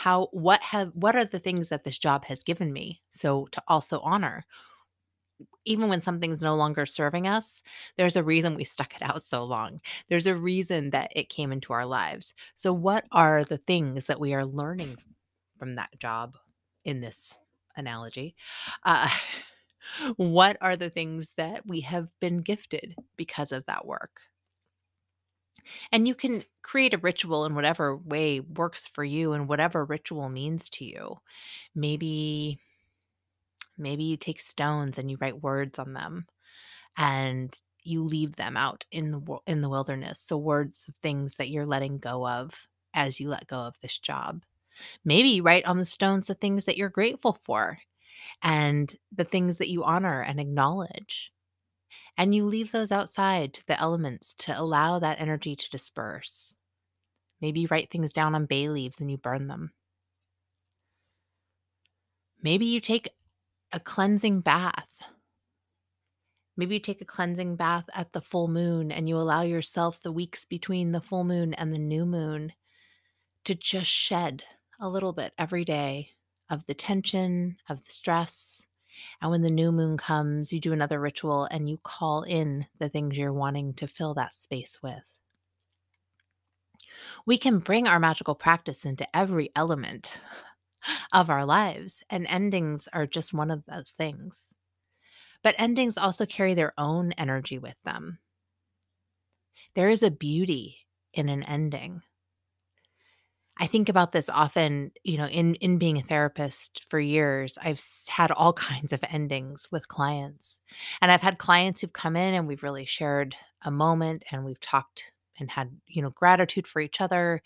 How 0.00 0.28
what 0.32 0.62
have 0.62 0.88
what 0.94 1.14
are 1.14 1.26
the 1.26 1.38
things 1.38 1.68
that 1.68 1.84
this 1.84 1.98
job 1.98 2.24
has 2.24 2.42
given 2.42 2.72
me 2.72 3.02
so 3.10 3.46
to 3.52 3.62
also 3.68 4.00
honor. 4.00 4.46
Even 5.66 5.90
when 5.90 6.00
something's 6.00 6.40
no 6.40 6.54
longer 6.54 6.86
serving 6.86 7.28
us 7.28 7.60
there's 7.98 8.16
a 8.16 8.22
reason 8.22 8.54
we 8.54 8.64
stuck 8.64 8.94
it 8.96 9.02
out 9.02 9.26
so 9.26 9.44
long. 9.44 9.78
There's 10.08 10.26
a 10.26 10.34
reason 10.34 10.88
that 10.90 11.12
it 11.14 11.28
came 11.28 11.52
into 11.52 11.74
our 11.74 11.84
lives. 11.84 12.32
So 12.56 12.72
what 12.72 13.04
are 13.12 13.44
the 13.44 13.58
things 13.58 14.06
that 14.06 14.18
we 14.18 14.32
are 14.32 14.46
learning 14.46 14.96
from 15.58 15.74
that 15.74 15.90
job 15.98 16.34
in 16.86 17.02
this 17.02 17.36
analogy? 17.76 18.36
Uh, 18.84 19.10
what 20.16 20.56
are 20.62 20.76
the 20.76 20.88
things 20.88 21.30
that 21.36 21.66
we 21.66 21.82
have 21.82 22.08
been 22.20 22.38
gifted 22.38 22.96
because 23.18 23.52
of 23.52 23.66
that 23.66 23.84
work 23.84 24.22
and 25.92 26.06
you 26.06 26.14
can 26.14 26.44
create 26.62 26.94
a 26.94 26.98
ritual 26.98 27.44
in 27.44 27.54
whatever 27.54 27.96
way 27.96 28.40
works 28.40 28.88
for 28.88 29.04
you 29.04 29.32
and 29.32 29.48
whatever 29.48 29.84
ritual 29.84 30.28
means 30.28 30.68
to 30.70 30.84
you. 30.84 31.18
Maybe 31.74 32.60
maybe 33.78 34.04
you 34.04 34.16
take 34.16 34.40
stones 34.40 34.98
and 34.98 35.10
you 35.10 35.16
write 35.20 35.42
words 35.42 35.78
on 35.78 35.94
them 35.94 36.26
and 36.96 37.58
you 37.82 38.02
leave 38.02 38.36
them 38.36 38.56
out 38.56 38.84
in 38.90 39.10
the 39.10 39.38
in 39.46 39.60
the 39.62 39.68
wilderness. 39.68 40.20
So 40.20 40.36
words 40.36 40.86
of 40.88 40.94
things 40.96 41.36
that 41.36 41.50
you're 41.50 41.66
letting 41.66 41.98
go 41.98 42.26
of 42.26 42.68
as 42.94 43.20
you 43.20 43.28
let 43.28 43.46
go 43.46 43.58
of 43.60 43.74
this 43.82 43.98
job. 43.98 44.44
Maybe 45.04 45.30
you 45.30 45.42
write 45.42 45.64
on 45.66 45.78
the 45.78 45.84
stones 45.84 46.26
the 46.26 46.34
things 46.34 46.64
that 46.64 46.76
you're 46.76 46.88
grateful 46.88 47.38
for 47.44 47.78
and 48.42 48.94
the 49.14 49.24
things 49.24 49.58
that 49.58 49.68
you 49.68 49.84
honor 49.84 50.22
and 50.22 50.40
acknowledge 50.40 51.32
and 52.20 52.34
you 52.34 52.44
leave 52.44 52.70
those 52.70 52.92
outside 52.92 53.54
to 53.54 53.66
the 53.66 53.80
elements 53.80 54.34
to 54.34 54.52
allow 54.52 54.98
that 54.98 55.18
energy 55.18 55.56
to 55.56 55.70
disperse. 55.70 56.54
Maybe 57.40 57.60
you 57.60 57.68
write 57.70 57.90
things 57.90 58.12
down 58.12 58.34
on 58.34 58.44
bay 58.44 58.68
leaves 58.68 59.00
and 59.00 59.10
you 59.10 59.16
burn 59.16 59.48
them. 59.48 59.72
Maybe 62.42 62.66
you 62.66 62.78
take 62.78 63.08
a 63.72 63.80
cleansing 63.80 64.42
bath. 64.42 64.90
Maybe 66.58 66.74
you 66.74 66.80
take 66.80 67.00
a 67.00 67.06
cleansing 67.06 67.56
bath 67.56 67.88
at 67.94 68.12
the 68.12 68.20
full 68.20 68.48
moon 68.48 68.92
and 68.92 69.08
you 69.08 69.16
allow 69.16 69.40
yourself 69.40 70.02
the 70.02 70.12
weeks 70.12 70.44
between 70.44 70.92
the 70.92 71.00
full 71.00 71.24
moon 71.24 71.54
and 71.54 71.72
the 71.72 71.78
new 71.78 72.04
moon 72.04 72.52
to 73.46 73.54
just 73.54 73.90
shed 73.90 74.42
a 74.78 74.90
little 74.90 75.14
bit 75.14 75.32
every 75.38 75.64
day 75.64 76.10
of 76.50 76.66
the 76.66 76.74
tension, 76.74 77.56
of 77.66 77.82
the 77.82 77.90
stress, 77.90 78.59
and 79.20 79.30
when 79.30 79.42
the 79.42 79.50
new 79.50 79.72
moon 79.72 79.96
comes, 79.96 80.52
you 80.52 80.60
do 80.60 80.72
another 80.72 81.00
ritual 81.00 81.48
and 81.50 81.68
you 81.68 81.78
call 81.82 82.22
in 82.22 82.66
the 82.78 82.88
things 82.88 83.16
you're 83.18 83.32
wanting 83.32 83.74
to 83.74 83.86
fill 83.86 84.14
that 84.14 84.34
space 84.34 84.78
with. 84.82 85.16
We 87.26 87.38
can 87.38 87.58
bring 87.58 87.86
our 87.86 88.00
magical 88.00 88.34
practice 88.34 88.84
into 88.84 89.16
every 89.16 89.50
element 89.54 90.20
of 91.12 91.30
our 91.30 91.44
lives, 91.44 92.02
and 92.08 92.26
endings 92.26 92.88
are 92.92 93.06
just 93.06 93.34
one 93.34 93.50
of 93.50 93.64
those 93.66 93.90
things. 93.90 94.54
But 95.42 95.54
endings 95.58 95.96
also 95.96 96.26
carry 96.26 96.54
their 96.54 96.72
own 96.78 97.12
energy 97.12 97.58
with 97.58 97.76
them. 97.84 98.18
There 99.74 99.88
is 99.88 100.02
a 100.02 100.10
beauty 100.10 100.78
in 101.12 101.28
an 101.28 101.42
ending. 101.44 102.02
I 103.58 103.66
think 103.66 103.88
about 103.88 104.12
this 104.12 104.28
often, 104.28 104.92
you 105.04 105.18
know, 105.18 105.26
in 105.26 105.54
in 105.56 105.78
being 105.78 105.98
a 105.98 106.02
therapist 106.02 106.82
for 106.88 106.98
years, 106.98 107.58
I've 107.62 107.82
had 108.08 108.30
all 108.30 108.52
kinds 108.70 108.92
of 108.92 109.04
endings 109.08 109.68
with 109.70 109.88
clients. 109.88 110.58
And 111.02 111.12
I've 111.12 111.20
had 111.20 111.38
clients 111.38 111.80
who've 111.80 111.92
come 111.92 112.16
in 112.16 112.34
and 112.34 112.46
we've 112.46 112.62
really 112.62 112.84
shared 112.84 113.36
a 113.62 113.70
moment 113.70 114.24
and 114.30 114.44
we've 114.44 114.60
talked 114.60 115.12
and 115.38 115.50
had, 115.50 115.70
you 115.86 116.02
know, 116.02 116.10
gratitude 116.10 116.66
for 116.66 116.80
each 116.80 117.00
other 117.00 117.42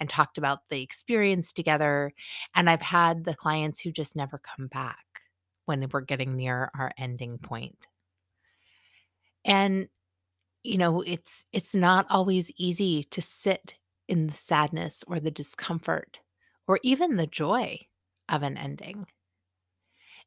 and 0.00 0.08
talked 0.08 0.38
about 0.38 0.68
the 0.68 0.82
experience 0.82 1.52
together. 1.52 2.12
And 2.54 2.68
I've 2.68 2.82
had 2.82 3.24
the 3.24 3.34
clients 3.34 3.80
who 3.80 3.90
just 3.90 4.16
never 4.16 4.38
come 4.38 4.66
back 4.68 5.04
when 5.64 5.86
we're 5.92 6.00
getting 6.02 6.36
near 6.36 6.70
our 6.78 6.92
ending 6.98 7.38
point. 7.38 7.86
And 9.44 9.88
you 10.62 10.76
know, 10.76 11.02
it's 11.02 11.44
it's 11.52 11.74
not 11.74 12.06
always 12.10 12.50
easy 12.56 13.04
to 13.04 13.22
sit 13.22 13.74
in 14.08 14.26
the 14.26 14.36
sadness 14.36 15.04
or 15.06 15.20
the 15.20 15.30
discomfort 15.30 16.20
or 16.66 16.80
even 16.82 17.16
the 17.16 17.26
joy 17.26 17.78
of 18.28 18.42
an 18.42 18.56
ending. 18.56 19.06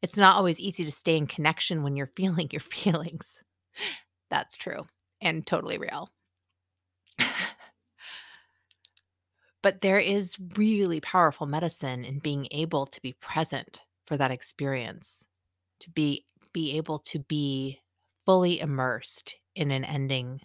It's 0.01 0.17
not 0.17 0.35
always 0.35 0.59
easy 0.59 0.83
to 0.85 0.91
stay 0.91 1.17
in 1.17 1.27
connection 1.27 1.83
when 1.83 1.95
you're 1.95 2.07
feeling 2.15 2.49
your 2.51 2.61
feelings. 2.61 3.37
That's 4.29 4.57
true 4.57 4.85
and 5.21 5.45
totally 5.45 5.77
real. 5.77 6.09
but 9.61 9.81
there 9.81 9.99
is 9.99 10.37
really 10.57 10.99
powerful 10.99 11.45
medicine 11.45 12.03
in 12.03 12.19
being 12.19 12.47
able 12.51 12.85
to 12.87 13.01
be 13.01 13.13
present 13.13 13.81
for 14.05 14.17
that 14.17 14.31
experience, 14.31 15.25
to 15.81 15.89
be 15.91 16.25
be 16.53 16.75
able 16.75 16.99
to 16.99 17.19
be 17.19 17.79
fully 18.25 18.59
immersed 18.59 19.35
in 19.55 19.71
an 19.71 19.85
ending 19.85 20.41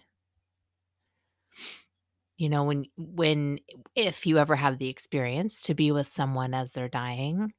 you 2.37 2.49
know 2.49 2.63
when 2.63 2.85
when 2.97 3.59
if 3.95 4.25
you 4.25 4.37
ever 4.37 4.55
have 4.55 4.77
the 4.77 4.89
experience 4.89 5.61
to 5.61 5.73
be 5.73 5.91
with 5.91 6.07
someone 6.07 6.53
as 6.53 6.71
they're 6.71 6.89
dying 6.89 7.53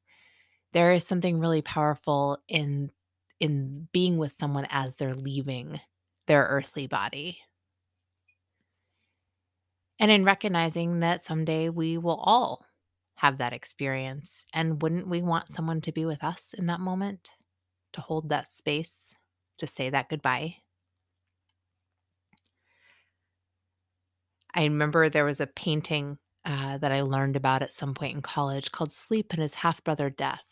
there 0.73 0.93
is 0.93 1.05
something 1.05 1.39
really 1.39 1.61
powerful 1.61 2.37
in 2.47 2.91
in 3.39 3.87
being 3.93 4.17
with 4.17 4.33
someone 4.37 4.67
as 4.69 4.95
they're 4.95 5.13
leaving 5.13 5.79
their 6.27 6.43
earthly 6.43 6.87
body. 6.87 7.39
And 9.97 10.11
in 10.11 10.23
recognizing 10.25 10.99
that 10.99 11.23
someday 11.23 11.69
we 11.69 11.97
will 11.97 12.17
all 12.17 12.65
have 13.15 13.37
that 13.37 13.53
experience 13.53 14.45
and 14.53 14.81
wouldn't 14.81 15.07
we 15.07 15.21
want 15.21 15.53
someone 15.53 15.81
to 15.81 15.91
be 15.91 16.05
with 16.05 16.23
us 16.23 16.53
in 16.57 16.67
that 16.67 16.79
moment? 16.79 17.31
To 17.93 18.01
hold 18.01 18.29
that 18.29 18.47
space 18.47 19.13
to 19.57 19.67
say 19.67 19.89
that 19.89 20.09
goodbye 20.09 20.57
I 24.53 24.63
remember 24.63 25.09
there 25.09 25.25
was 25.25 25.39
a 25.39 25.47
painting 25.47 26.17
uh, 26.45 26.77
that 26.77 26.91
I 26.91 27.01
learned 27.01 27.35
about 27.35 27.61
at 27.61 27.73
some 27.73 27.93
point 27.93 28.15
in 28.15 28.21
college 28.21 28.71
called 28.71 28.91
Sleep 28.91 29.33
and 29.33 29.41
His 29.41 29.53
Half 29.53 29.83
Brother 29.83 30.09
Death. 30.09 30.43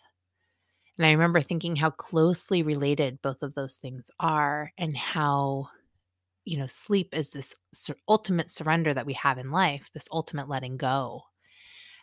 And 0.97 1.05
I 1.05 1.11
remember 1.11 1.41
thinking 1.41 1.75
how 1.75 1.91
closely 1.91 2.63
related 2.63 3.21
both 3.21 3.43
of 3.43 3.53
those 3.53 3.75
things 3.75 4.09
are 4.19 4.71
and 4.77 4.97
how, 4.97 5.69
you 6.45 6.57
know, 6.57 6.67
sleep 6.67 7.13
is 7.13 7.29
this 7.29 7.55
ultimate 8.07 8.49
surrender 8.49 8.93
that 8.93 9.05
we 9.05 9.13
have 9.13 9.37
in 9.37 9.51
life, 9.51 9.89
this 9.93 10.07
ultimate 10.11 10.49
letting 10.49 10.77
go. 10.77 11.23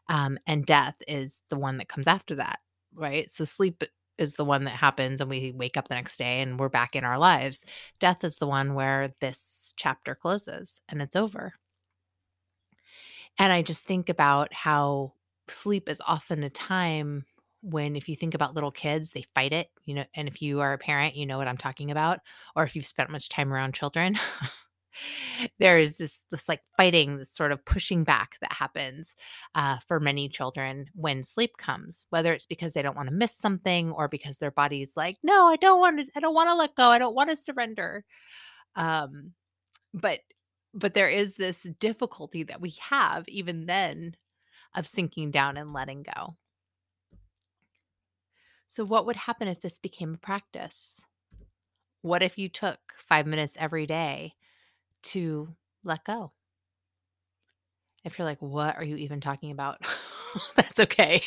Um, 0.09 0.39
and 0.47 0.67
death 0.67 0.97
is 1.09 1.41
the 1.51 1.59
one 1.59 1.79
that 1.79 1.89
comes 1.89 2.07
after 2.07 2.37
that, 2.37 2.61
right? 2.95 3.31
So 3.31 3.45
sleep 3.45 3.83
is 4.17 4.35
the 4.35 4.45
one 4.45 4.65
that 4.65 4.77
happens 4.77 5.21
and 5.21 5.29
we 5.29 5.53
wake 5.53 5.77
up 5.77 5.89
the 5.89 5.95
next 5.95 6.17
day 6.19 6.41
and 6.41 6.59
we're 6.59 6.69
back 6.69 6.95
in 6.95 7.05
our 7.05 7.19
lives. 7.19 7.65
Death 7.99 8.23
is 8.23 8.37
the 8.37 8.47
one 8.47 8.75
where 8.75 9.15
this 9.21 9.73
chapter 9.77 10.15
closes 10.15 10.81
and 10.89 11.03
it's 11.03 11.17
over. 11.17 11.55
And 13.39 13.53
I 13.53 13.63
just 13.63 13.85
think 13.85 14.09
about 14.09 14.53
how 14.53 15.13
sleep 15.49 15.89
is 15.89 16.01
often 16.07 16.43
a 16.43 16.51
time 16.51 17.25
when 17.63 17.97
if 17.97 18.09
you 18.09 18.15
think 18.15 18.35
about 18.35 18.55
little 18.55 18.71
kids, 18.71 19.11
they 19.11 19.25
fight 19.35 19.53
it, 19.53 19.69
you 19.85 19.95
know, 19.95 20.05
and 20.15 20.29
if 20.29 20.43
you 20.43 20.61
are 20.61 20.75
a 20.75 20.79
parent, 20.79 21.17
you 21.17 21.27
know 21.27 21.39
what 21.39 21.49
I'm 21.49 21.57
talking 21.57 21.91
about, 21.91 22.21
or 22.55 22.65
if 22.65 22.77
you've 22.77 22.87
spent 22.87 23.11
much 23.11 23.29
time 23.29 23.53
around 23.53 23.75
children. 23.75 24.19
there 25.59 25.79
is 25.79 25.97
this 25.97 26.21
this 26.31 26.49
like 26.49 26.61
fighting 26.77 27.19
this 27.19 27.33
sort 27.33 27.53
of 27.53 27.65
pushing 27.65 28.05
back 28.05 28.37
that 28.41 28.53
happens 28.53 29.15
uh, 29.55 29.79
for 29.87 30.01
many 30.01 30.29
children 30.29 30.87
when 30.95 31.23
sleep 31.23 31.57
comes 31.57 32.07
whether 32.11 32.33
it's 32.33 32.47
because 32.47 32.73
they 32.73 32.83
don't 32.83 32.97
want 32.97 33.09
to 33.09 33.15
miss 33.15 33.37
something 33.37 33.91
or 33.93 34.09
because 34.09 34.39
their 34.39 34.51
body's 34.51 34.93
like 34.97 35.17
no 35.23 35.47
i 35.49 35.57
don't 35.57 35.81
want 35.81 35.99
to 35.99 36.07
i 36.17 36.21
don't 36.21 36.35
want 36.35 36.49
to 36.49 36.55
let 36.55 36.75
go 36.75 36.89
i 36.91 36.99
don't 36.99 37.15
want 37.15 37.31
to 37.31 37.37
surrender 37.37 38.05
um 38.77 39.33
but 39.93 40.21
but 40.75 40.95
there 40.95 41.09
is 41.09 41.35
this 41.35 41.63
difficulty 41.79 42.43
that 42.43 42.61
we 42.61 42.75
have 42.91 43.29
even 43.29 43.67
then 43.67 44.17
of 44.75 44.87
sinking 44.87 45.31
down 45.31 45.57
and 45.57 45.73
letting 45.73 46.03
go. 46.03 46.37
So, 48.67 48.85
what 48.85 49.07
would 49.07 49.17
happen 49.17 49.47
if 49.47 49.61
this 49.61 49.79
became 49.79 50.15
a 50.15 50.19
practice? 50.19 51.01
What 52.03 52.23
if 52.23 52.39
you 52.39 52.49
took 52.49 52.79
five 53.09 53.27
minutes 53.27 53.57
every 53.59 53.87
day 53.87 54.35
to 55.05 55.55
let 55.85 56.05
go? 56.05 56.33
If 58.05 58.19
you're 58.19 58.27
like, 58.27 58.43
what 58.43 58.77
are 58.77 58.85
you 58.85 58.97
even 58.97 59.21
talking 59.21 59.53
about? 59.53 59.81
That's 60.57 60.81
okay. 60.81 61.23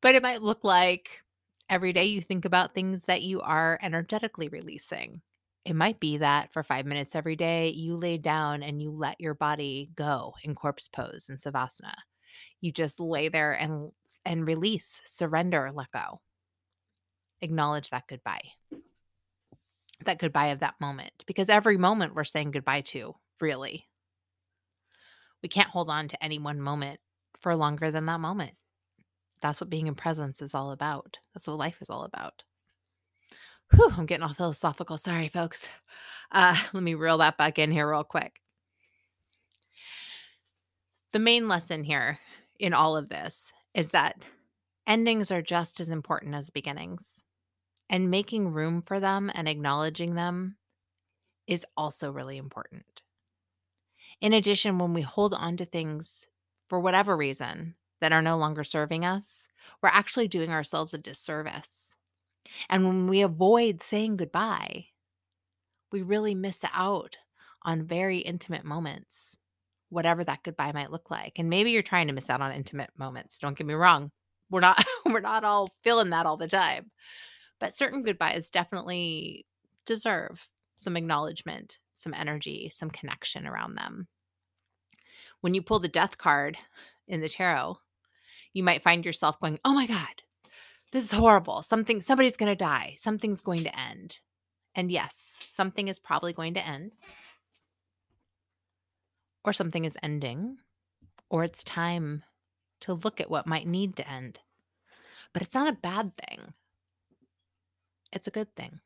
but 0.00 0.14
it 0.14 0.22
might 0.22 0.42
look 0.42 0.64
like 0.64 1.22
every 1.68 1.92
day 1.92 2.04
you 2.06 2.22
think 2.22 2.44
about 2.44 2.74
things 2.74 3.04
that 3.04 3.22
you 3.22 3.40
are 3.42 3.78
energetically 3.82 4.48
releasing 4.48 5.20
it 5.66 5.74
might 5.74 5.98
be 5.98 6.18
that 6.18 6.52
for 6.52 6.62
five 6.62 6.86
minutes 6.86 7.16
every 7.16 7.34
day, 7.34 7.70
you 7.70 7.96
lay 7.96 8.18
down 8.18 8.62
and 8.62 8.80
you 8.80 8.92
let 8.92 9.20
your 9.20 9.34
body 9.34 9.90
go 9.96 10.34
in 10.44 10.54
corpse 10.54 10.86
pose 10.86 11.26
in 11.28 11.38
Savasana. 11.38 11.92
You 12.60 12.70
just 12.70 13.00
lay 13.00 13.28
there 13.28 13.50
and 13.50 13.90
and 14.24 14.46
release, 14.46 15.02
surrender, 15.06 15.72
let 15.74 15.90
go. 15.90 16.20
Acknowledge 17.42 17.90
that 17.90 18.06
goodbye. 18.08 18.44
That 20.04 20.18
goodbye 20.18 20.48
of 20.48 20.60
that 20.60 20.76
moment. 20.80 21.24
Because 21.26 21.48
every 21.48 21.76
moment 21.76 22.14
we're 22.14 22.22
saying 22.22 22.52
goodbye 22.52 22.82
to, 22.82 23.16
really. 23.40 23.88
We 25.42 25.48
can't 25.48 25.68
hold 25.68 25.90
on 25.90 26.06
to 26.08 26.24
any 26.24 26.38
one 26.38 26.60
moment 26.60 27.00
for 27.40 27.56
longer 27.56 27.90
than 27.90 28.06
that 28.06 28.20
moment. 28.20 28.52
That's 29.42 29.60
what 29.60 29.68
being 29.68 29.88
in 29.88 29.96
presence 29.96 30.40
is 30.40 30.54
all 30.54 30.70
about. 30.70 31.16
That's 31.34 31.48
what 31.48 31.58
life 31.58 31.78
is 31.82 31.90
all 31.90 32.04
about. 32.04 32.44
Whew, 33.74 33.90
I'm 33.96 34.06
getting 34.06 34.22
all 34.22 34.34
philosophical. 34.34 34.98
Sorry, 34.98 35.28
folks. 35.28 35.64
Uh, 36.30 36.56
let 36.72 36.82
me 36.82 36.94
reel 36.94 37.18
that 37.18 37.36
back 37.36 37.58
in 37.58 37.72
here 37.72 37.90
real 37.90 38.04
quick. 38.04 38.40
The 41.12 41.18
main 41.18 41.48
lesson 41.48 41.84
here 41.84 42.18
in 42.58 42.74
all 42.74 42.96
of 42.96 43.08
this 43.08 43.52
is 43.74 43.90
that 43.90 44.22
endings 44.86 45.30
are 45.30 45.42
just 45.42 45.80
as 45.80 45.88
important 45.88 46.34
as 46.34 46.50
beginnings, 46.50 47.22
and 47.88 48.10
making 48.10 48.52
room 48.52 48.82
for 48.82 49.00
them 49.00 49.30
and 49.34 49.48
acknowledging 49.48 50.14
them 50.14 50.56
is 51.46 51.64
also 51.76 52.10
really 52.10 52.36
important. 52.36 53.02
In 54.20 54.32
addition, 54.32 54.78
when 54.78 54.94
we 54.94 55.02
hold 55.02 55.34
on 55.34 55.56
to 55.58 55.64
things 55.64 56.26
for 56.68 56.80
whatever 56.80 57.16
reason 57.16 57.74
that 58.00 58.12
are 58.12 58.22
no 58.22 58.36
longer 58.36 58.64
serving 58.64 59.04
us, 59.04 59.46
we're 59.82 59.88
actually 59.90 60.28
doing 60.28 60.50
ourselves 60.50 60.94
a 60.94 60.98
disservice 60.98 61.95
and 62.68 62.86
when 62.86 63.06
we 63.08 63.22
avoid 63.22 63.82
saying 63.82 64.16
goodbye, 64.16 64.86
we 65.92 66.02
really 66.02 66.34
miss 66.34 66.60
out 66.72 67.16
on 67.62 67.86
very 67.86 68.18
intimate 68.18 68.64
moments, 68.64 69.36
whatever 69.88 70.24
that 70.24 70.42
goodbye 70.42 70.72
might 70.72 70.90
look 70.90 71.10
like. 71.10 71.34
And 71.36 71.48
maybe 71.50 71.70
you're 71.70 71.82
trying 71.82 72.06
to 72.06 72.12
miss 72.12 72.30
out 72.30 72.40
on 72.40 72.52
intimate 72.52 72.90
moments. 72.96 73.38
Don't 73.38 73.56
get 73.56 73.66
me 73.66 73.74
wrong. 73.74 74.10
We're 74.50 74.60
not 74.60 74.84
we're 75.06 75.20
not 75.20 75.44
all 75.44 75.68
feeling 75.82 76.10
that 76.10 76.26
all 76.26 76.36
the 76.36 76.48
time. 76.48 76.90
But 77.58 77.74
certain 77.74 78.02
goodbyes 78.02 78.50
definitely 78.50 79.46
deserve 79.86 80.46
some 80.76 80.96
acknowledgement, 80.96 81.78
some 81.94 82.12
energy, 82.12 82.70
some 82.74 82.90
connection 82.90 83.46
around 83.46 83.76
them. 83.76 84.06
When 85.40 85.54
you 85.54 85.62
pull 85.62 85.78
the 85.78 85.88
death 85.88 86.18
card 86.18 86.58
in 87.08 87.20
the 87.20 87.28
tarot, 87.28 87.78
you 88.52 88.62
might 88.62 88.82
find 88.82 89.04
yourself 89.04 89.40
going, 89.40 89.58
"Oh 89.64 89.72
my 89.72 89.86
god, 89.86 90.22
this 90.92 91.04
is 91.04 91.12
horrible. 91.12 91.62
Something 91.62 92.00
somebody's 92.00 92.36
going 92.36 92.50
to 92.50 92.56
die. 92.56 92.96
Something's 92.98 93.40
going 93.40 93.64
to 93.64 93.78
end. 93.78 94.16
And 94.74 94.90
yes, 94.90 95.36
something 95.48 95.88
is 95.88 95.98
probably 95.98 96.32
going 96.32 96.54
to 96.54 96.66
end. 96.66 96.92
Or 99.44 99.52
something 99.52 99.84
is 99.84 99.96
ending. 100.02 100.58
Or 101.28 101.44
it's 101.44 101.64
time 101.64 102.24
to 102.80 102.94
look 102.94 103.20
at 103.20 103.30
what 103.30 103.46
might 103.46 103.66
need 103.66 103.96
to 103.96 104.08
end. 104.08 104.40
But 105.32 105.42
it's 105.42 105.54
not 105.54 105.68
a 105.68 105.76
bad 105.76 106.12
thing. 106.16 106.52
It's 108.12 108.26
a 108.26 108.32
good 108.32 108.54
thing. 108.54 108.80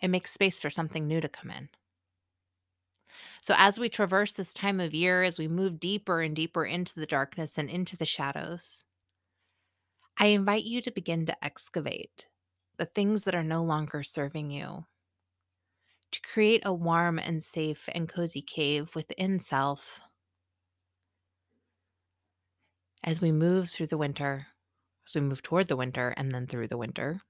It 0.00 0.08
makes 0.08 0.32
space 0.32 0.58
for 0.58 0.70
something 0.70 1.06
new 1.06 1.20
to 1.20 1.28
come 1.28 1.50
in. 1.50 1.68
So, 3.40 3.54
as 3.56 3.78
we 3.78 3.88
traverse 3.88 4.32
this 4.32 4.52
time 4.52 4.80
of 4.80 4.92
year, 4.92 5.22
as 5.22 5.38
we 5.38 5.48
move 5.48 5.80
deeper 5.80 6.20
and 6.20 6.34
deeper 6.34 6.64
into 6.64 6.98
the 6.98 7.06
darkness 7.06 7.56
and 7.56 7.70
into 7.70 7.96
the 7.96 8.04
shadows, 8.04 8.84
I 10.18 10.26
invite 10.26 10.64
you 10.64 10.80
to 10.82 10.90
begin 10.90 11.26
to 11.26 11.44
excavate 11.44 12.26
the 12.78 12.86
things 12.86 13.24
that 13.24 13.34
are 13.34 13.42
no 13.42 13.62
longer 13.62 14.02
serving 14.02 14.50
you, 14.50 14.86
to 16.12 16.20
create 16.22 16.62
a 16.64 16.72
warm 16.72 17.18
and 17.18 17.42
safe 17.42 17.88
and 17.92 18.08
cozy 18.08 18.40
cave 18.40 18.94
within 18.94 19.40
self. 19.40 20.00
As 23.04 23.20
we 23.20 23.30
move 23.30 23.70
through 23.70 23.88
the 23.88 23.98
winter, 23.98 24.46
as 25.06 25.14
we 25.14 25.20
move 25.20 25.42
toward 25.42 25.68
the 25.68 25.76
winter 25.76 26.14
and 26.16 26.32
then 26.32 26.46
through 26.46 26.68
the 26.68 26.76
winter. 26.76 27.20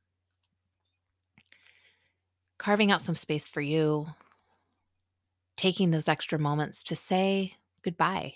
Carving 2.58 2.90
out 2.90 3.02
some 3.02 3.14
space 3.14 3.46
for 3.46 3.60
you, 3.60 4.06
taking 5.56 5.90
those 5.90 6.08
extra 6.08 6.38
moments 6.38 6.82
to 6.84 6.96
say 6.96 7.52
goodbye. 7.82 8.32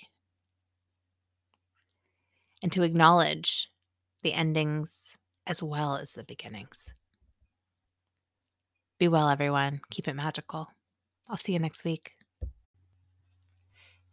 And 2.62 2.70
to 2.72 2.82
acknowledge 2.82 3.70
the 4.22 4.34
endings 4.34 5.16
as 5.46 5.62
well 5.62 5.96
as 5.96 6.12
the 6.12 6.24
beginnings. 6.24 6.86
Be 8.98 9.08
well, 9.08 9.30
everyone. 9.30 9.80
Keep 9.90 10.08
it 10.08 10.14
magical. 10.14 10.68
I'll 11.28 11.36
see 11.36 11.52
you 11.52 11.58
next 11.58 11.84
week. 11.84 12.12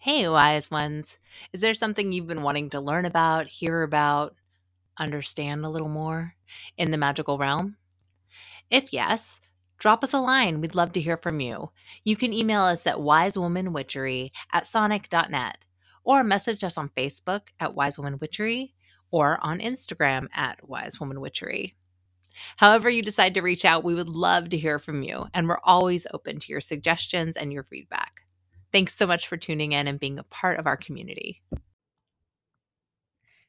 Hey, 0.02 0.28
wise 0.30 0.72
ones. 0.72 1.18
Is 1.52 1.60
there 1.60 1.74
something 1.74 2.12
you've 2.12 2.28
been 2.28 2.44
wanting 2.44 2.70
to 2.70 2.80
learn 2.80 3.06
about, 3.06 3.48
hear 3.48 3.84
about, 3.84 4.36
understand 4.98 5.66
a 5.66 5.70
little 5.70 5.90
more 5.90 6.36
in 6.78 6.92
the 6.92 6.98
magical 6.98 7.38
realm? 7.38 7.76
If 8.70 8.94
yes, 8.94 9.42
drop 9.78 10.04
us 10.04 10.14
a 10.14 10.20
line. 10.20 10.62
We'd 10.62 10.76
love 10.76 10.94
to 10.94 11.02
hear 11.02 11.18
from 11.18 11.40
you. 11.42 11.72
You 12.04 12.16
can 12.16 12.32
email 12.32 12.62
us 12.62 12.88
at 12.88 12.96
wisewomanwitchery 12.96 14.32
at 14.54 14.68
sonic.net 14.68 15.66
or 16.04 16.24
message 16.24 16.64
us 16.64 16.78
on 16.78 16.92
Facebook 16.96 17.50
at 17.60 17.76
wisewomanwitchery 17.76 18.72
or 19.12 19.38
on 19.42 19.60
Instagram 19.60 20.28
at 20.34 20.68
Wise 20.68 21.00
Woman 21.00 21.22
Witchery. 21.22 21.74
However, 22.58 22.90
you 22.90 23.02
decide 23.02 23.34
to 23.34 23.42
reach 23.42 23.66
out, 23.66 23.84
we 23.84 23.96
would 23.96 24.10
love 24.10 24.50
to 24.50 24.58
hear 24.58 24.80
from 24.80 25.02
you, 25.02 25.26
and 25.34 25.48
we're 25.48 25.60
always 25.64 26.06
open 26.14 26.40
to 26.40 26.52
your 26.52 26.62
suggestions 26.62 27.36
and 27.36 27.52
your 27.52 27.64
feedback. 27.64 28.22
Thanks 28.72 28.96
so 28.96 29.08
much 29.08 29.28
for 29.28 29.38
tuning 29.38 29.72
in 29.72 29.88
and 29.88 30.00
being 30.00 30.20
a 30.20 30.24
part 30.24 30.60
of 30.60 30.68
our 30.68 30.78
community. 30.78 31.42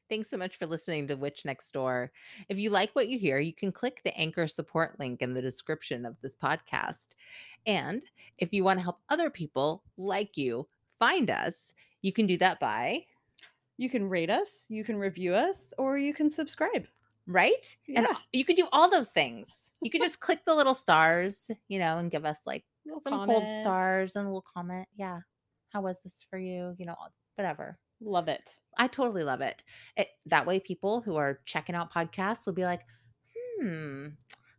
Thanks 0.09 0.29
so 0.29 0.37
much 0.37 0.57
for 0.57 0.65
listening 0.65 1.07
to 1.07 1.15
Witch 1.15 1.45
Next 1.45 1.71
Door. 1.71 2.11
If 2.47 2.57
you 2.57 2.71
like 2.71 2.89
what 2.93 3.09
you 3.09 3.19
hear, 3.19 3.39
you 3.39 3.53
can 3.53 3.71
click 3.71 4.01
the 4.03 4.17
anchor 4.17 4.47
support 4.47 4.99
link 4.99 5.21
in 5.21 5.35
the 5.35 5.41
description 5.41 6.03
of 6.03 6.15
this 6.21 6.35
podcast. 6.35 7.09
And 7.67 8.01
if 8.39 8.51
you 8.51 8.63
want 8.63 8.79
to 8.79 8.83
help 8.83 9.01
other 9.09 9.29
people 9.29 9.83
like 9.97 10.35
you 10.35 10.67
find 10.97 11.29
us, 11.29 11.73
you 12.01 12.11
can 12.11 12.25
do 12.25 12.37
that 12.37 12.59
by, 12.59 13.05
You 13.79 13.89
can 13.89 14.09
rate 14.09 14.29
us, 14.29 14.65
you 14.67 14.83
can 14.83 14.97
review 14.97 15.33
us, 15.33 15.73
or 15.77 15.97
you 15.97 16.13
can 16.13 16.29
subscribe. 16.29 16.85
right? 17.27 17.65
And 17.95 18.05
Yeah. 18.09 18.17
you 18.33 18.43
could 18.43 18.55
do 18.57 18.67
all 18.73 18.89
those 18.89 19.09
things. 19.11 19.47
You 19.81 19.89
could 19.89 20.01
just 20.01 20.19
click 20.25 20.43
the 20.45 20.53
little 20.53 20.75
stars, 20.75 21.49
you 21.69 21.79
know, 21.79 21.97
and 21.99 22.11
give 22.11 22.25
us 22.25 22.39
like 22.45 22.65
Little 22.85 23.01
some 23.01 23.13
gold 23.25 23.43
comments. 23.43 23.61
stars 23.63 24.15
and 24.15 24.25
a 24.25 24.29
little 24.29 24.45
comment. 24.53 24.87
Yeah. 24.97 25.19
How 25.69 25.81
was 25.81 26.01
this 26.03 26.25
for 26.29 26.37
you? 26.39 26.75
You 26.77 26.87
know, 26.87 26.95
whatever. 27.35 27.77
Love 28.01 28.27
it. 28.27 28.55
I 28.77 28.87
totally 28.87 29.23
love 29.23 29.41
it. 29.41 29.61
it. 29.95 30.09
That 30.25 30.45
way, 30.45 30.59
people 30.59 31.01
who 31.01 31.15
are 31.17 31.39
checking 31.45 31.75
out 31.75 31.93
podcasts 31.93 32.45
will 32.45 32.53
be 32.53 32.65
like, 32.65 32.81
hmm, 33.61 34.07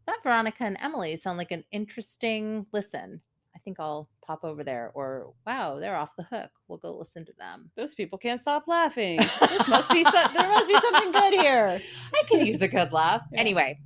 that 0.07 0.23
Veronica 0.23 0.65
and 0.65 0.77
Emily 0.81 1.17
sound 1.17 1.39
like 1.39 1.51
an 1.53 1.65
interesting 1.73 2.67
listen. 2.73 3.21
I 3.61 3.63
think 3.63 3.79
I'll 3.79 4.09
pop 4.27 4.43
over 4.43 4.65
there. 4.65 4.91
Or, 4.95 5.35
wow, 5.47 5.79
they're 5.79 5.97
off 5.97 6.17
the 6.17 6.23
hook. 6.23 6.51
We'll 6.67 6.79
go 6.79 6.97
listen 6.97 7.27
to 7.27 7.33
them. 7.39 7.71
Those 7.77 7.95
people 7.95 8.17
can't 8.17 8.41
stop 8.41 8.65
laughing. 8.67 9.21
This 9.41 9.69
must 9.69 9.91
be 9.91 10.03
some, 10.03 10.33
there 10.33 10.49
must 10.49 10.67
be 10.67 10.75
something 10.81 11.13
good 11.13 11.35
here. 11.35 11.79
I 12.15 12.23
could 12.27 12.47
use 12.47 12.63
a 12.63 12.69
good 12.69 12.93
laugh. 12.93 13.23
Yeah. 13.33 13.41
Anyway, 13.41 13.79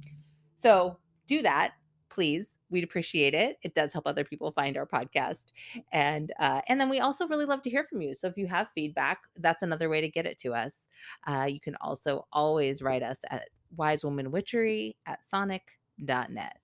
so 0.57 0.99
do 1.27 1.43
that, 1.43 1.73
please. 2.09 2.57
We'd 2.71 2.85
appreciate 2.85 3.35
it. 3.35 3.59
It 3.63 3.75
does 3.75 3.93
help 3.93 4.07
other 4.07 4.25
people 4.25 4.53
find 4.53 4.77
our 4.77 4.87
podcast, 4.87 5.47
and 5.93 6.33
uh, 6.39 6.61
and 6.69 6.81
then 6.81 6.89
we 6.89 7.01
also 7.01 7.27
really 7.29 7.45
love 7.45 7.63
to 7.63 7.71
hear 7.71 7.85
from 7.85 8.01
you. 8.01 8.15
So 8.15 8.27
if 8.27 8.37
you 8.37 8.47
have 8.47 8.69
feedback, 8.75 9.21
that's 9.37 9.63
another 9.63 9.89
way 9.89 10.01
to 10.01 10.09
get 10.09 10.27
it 10.27 10.39
to 10.39 10.55
us. 10.55 10.73
Uh, 11.27 11.47
you 11.49 11.61
can 11.61 11.77
also 11.81 12.27
always 12.33 12.83
write 12.83 13.03
us 13.03 13.19
at 13.31 13.49
wisewomanwitchery 13.77 14.97
at 15.07 15.25
sonic.net. 15.25 16.63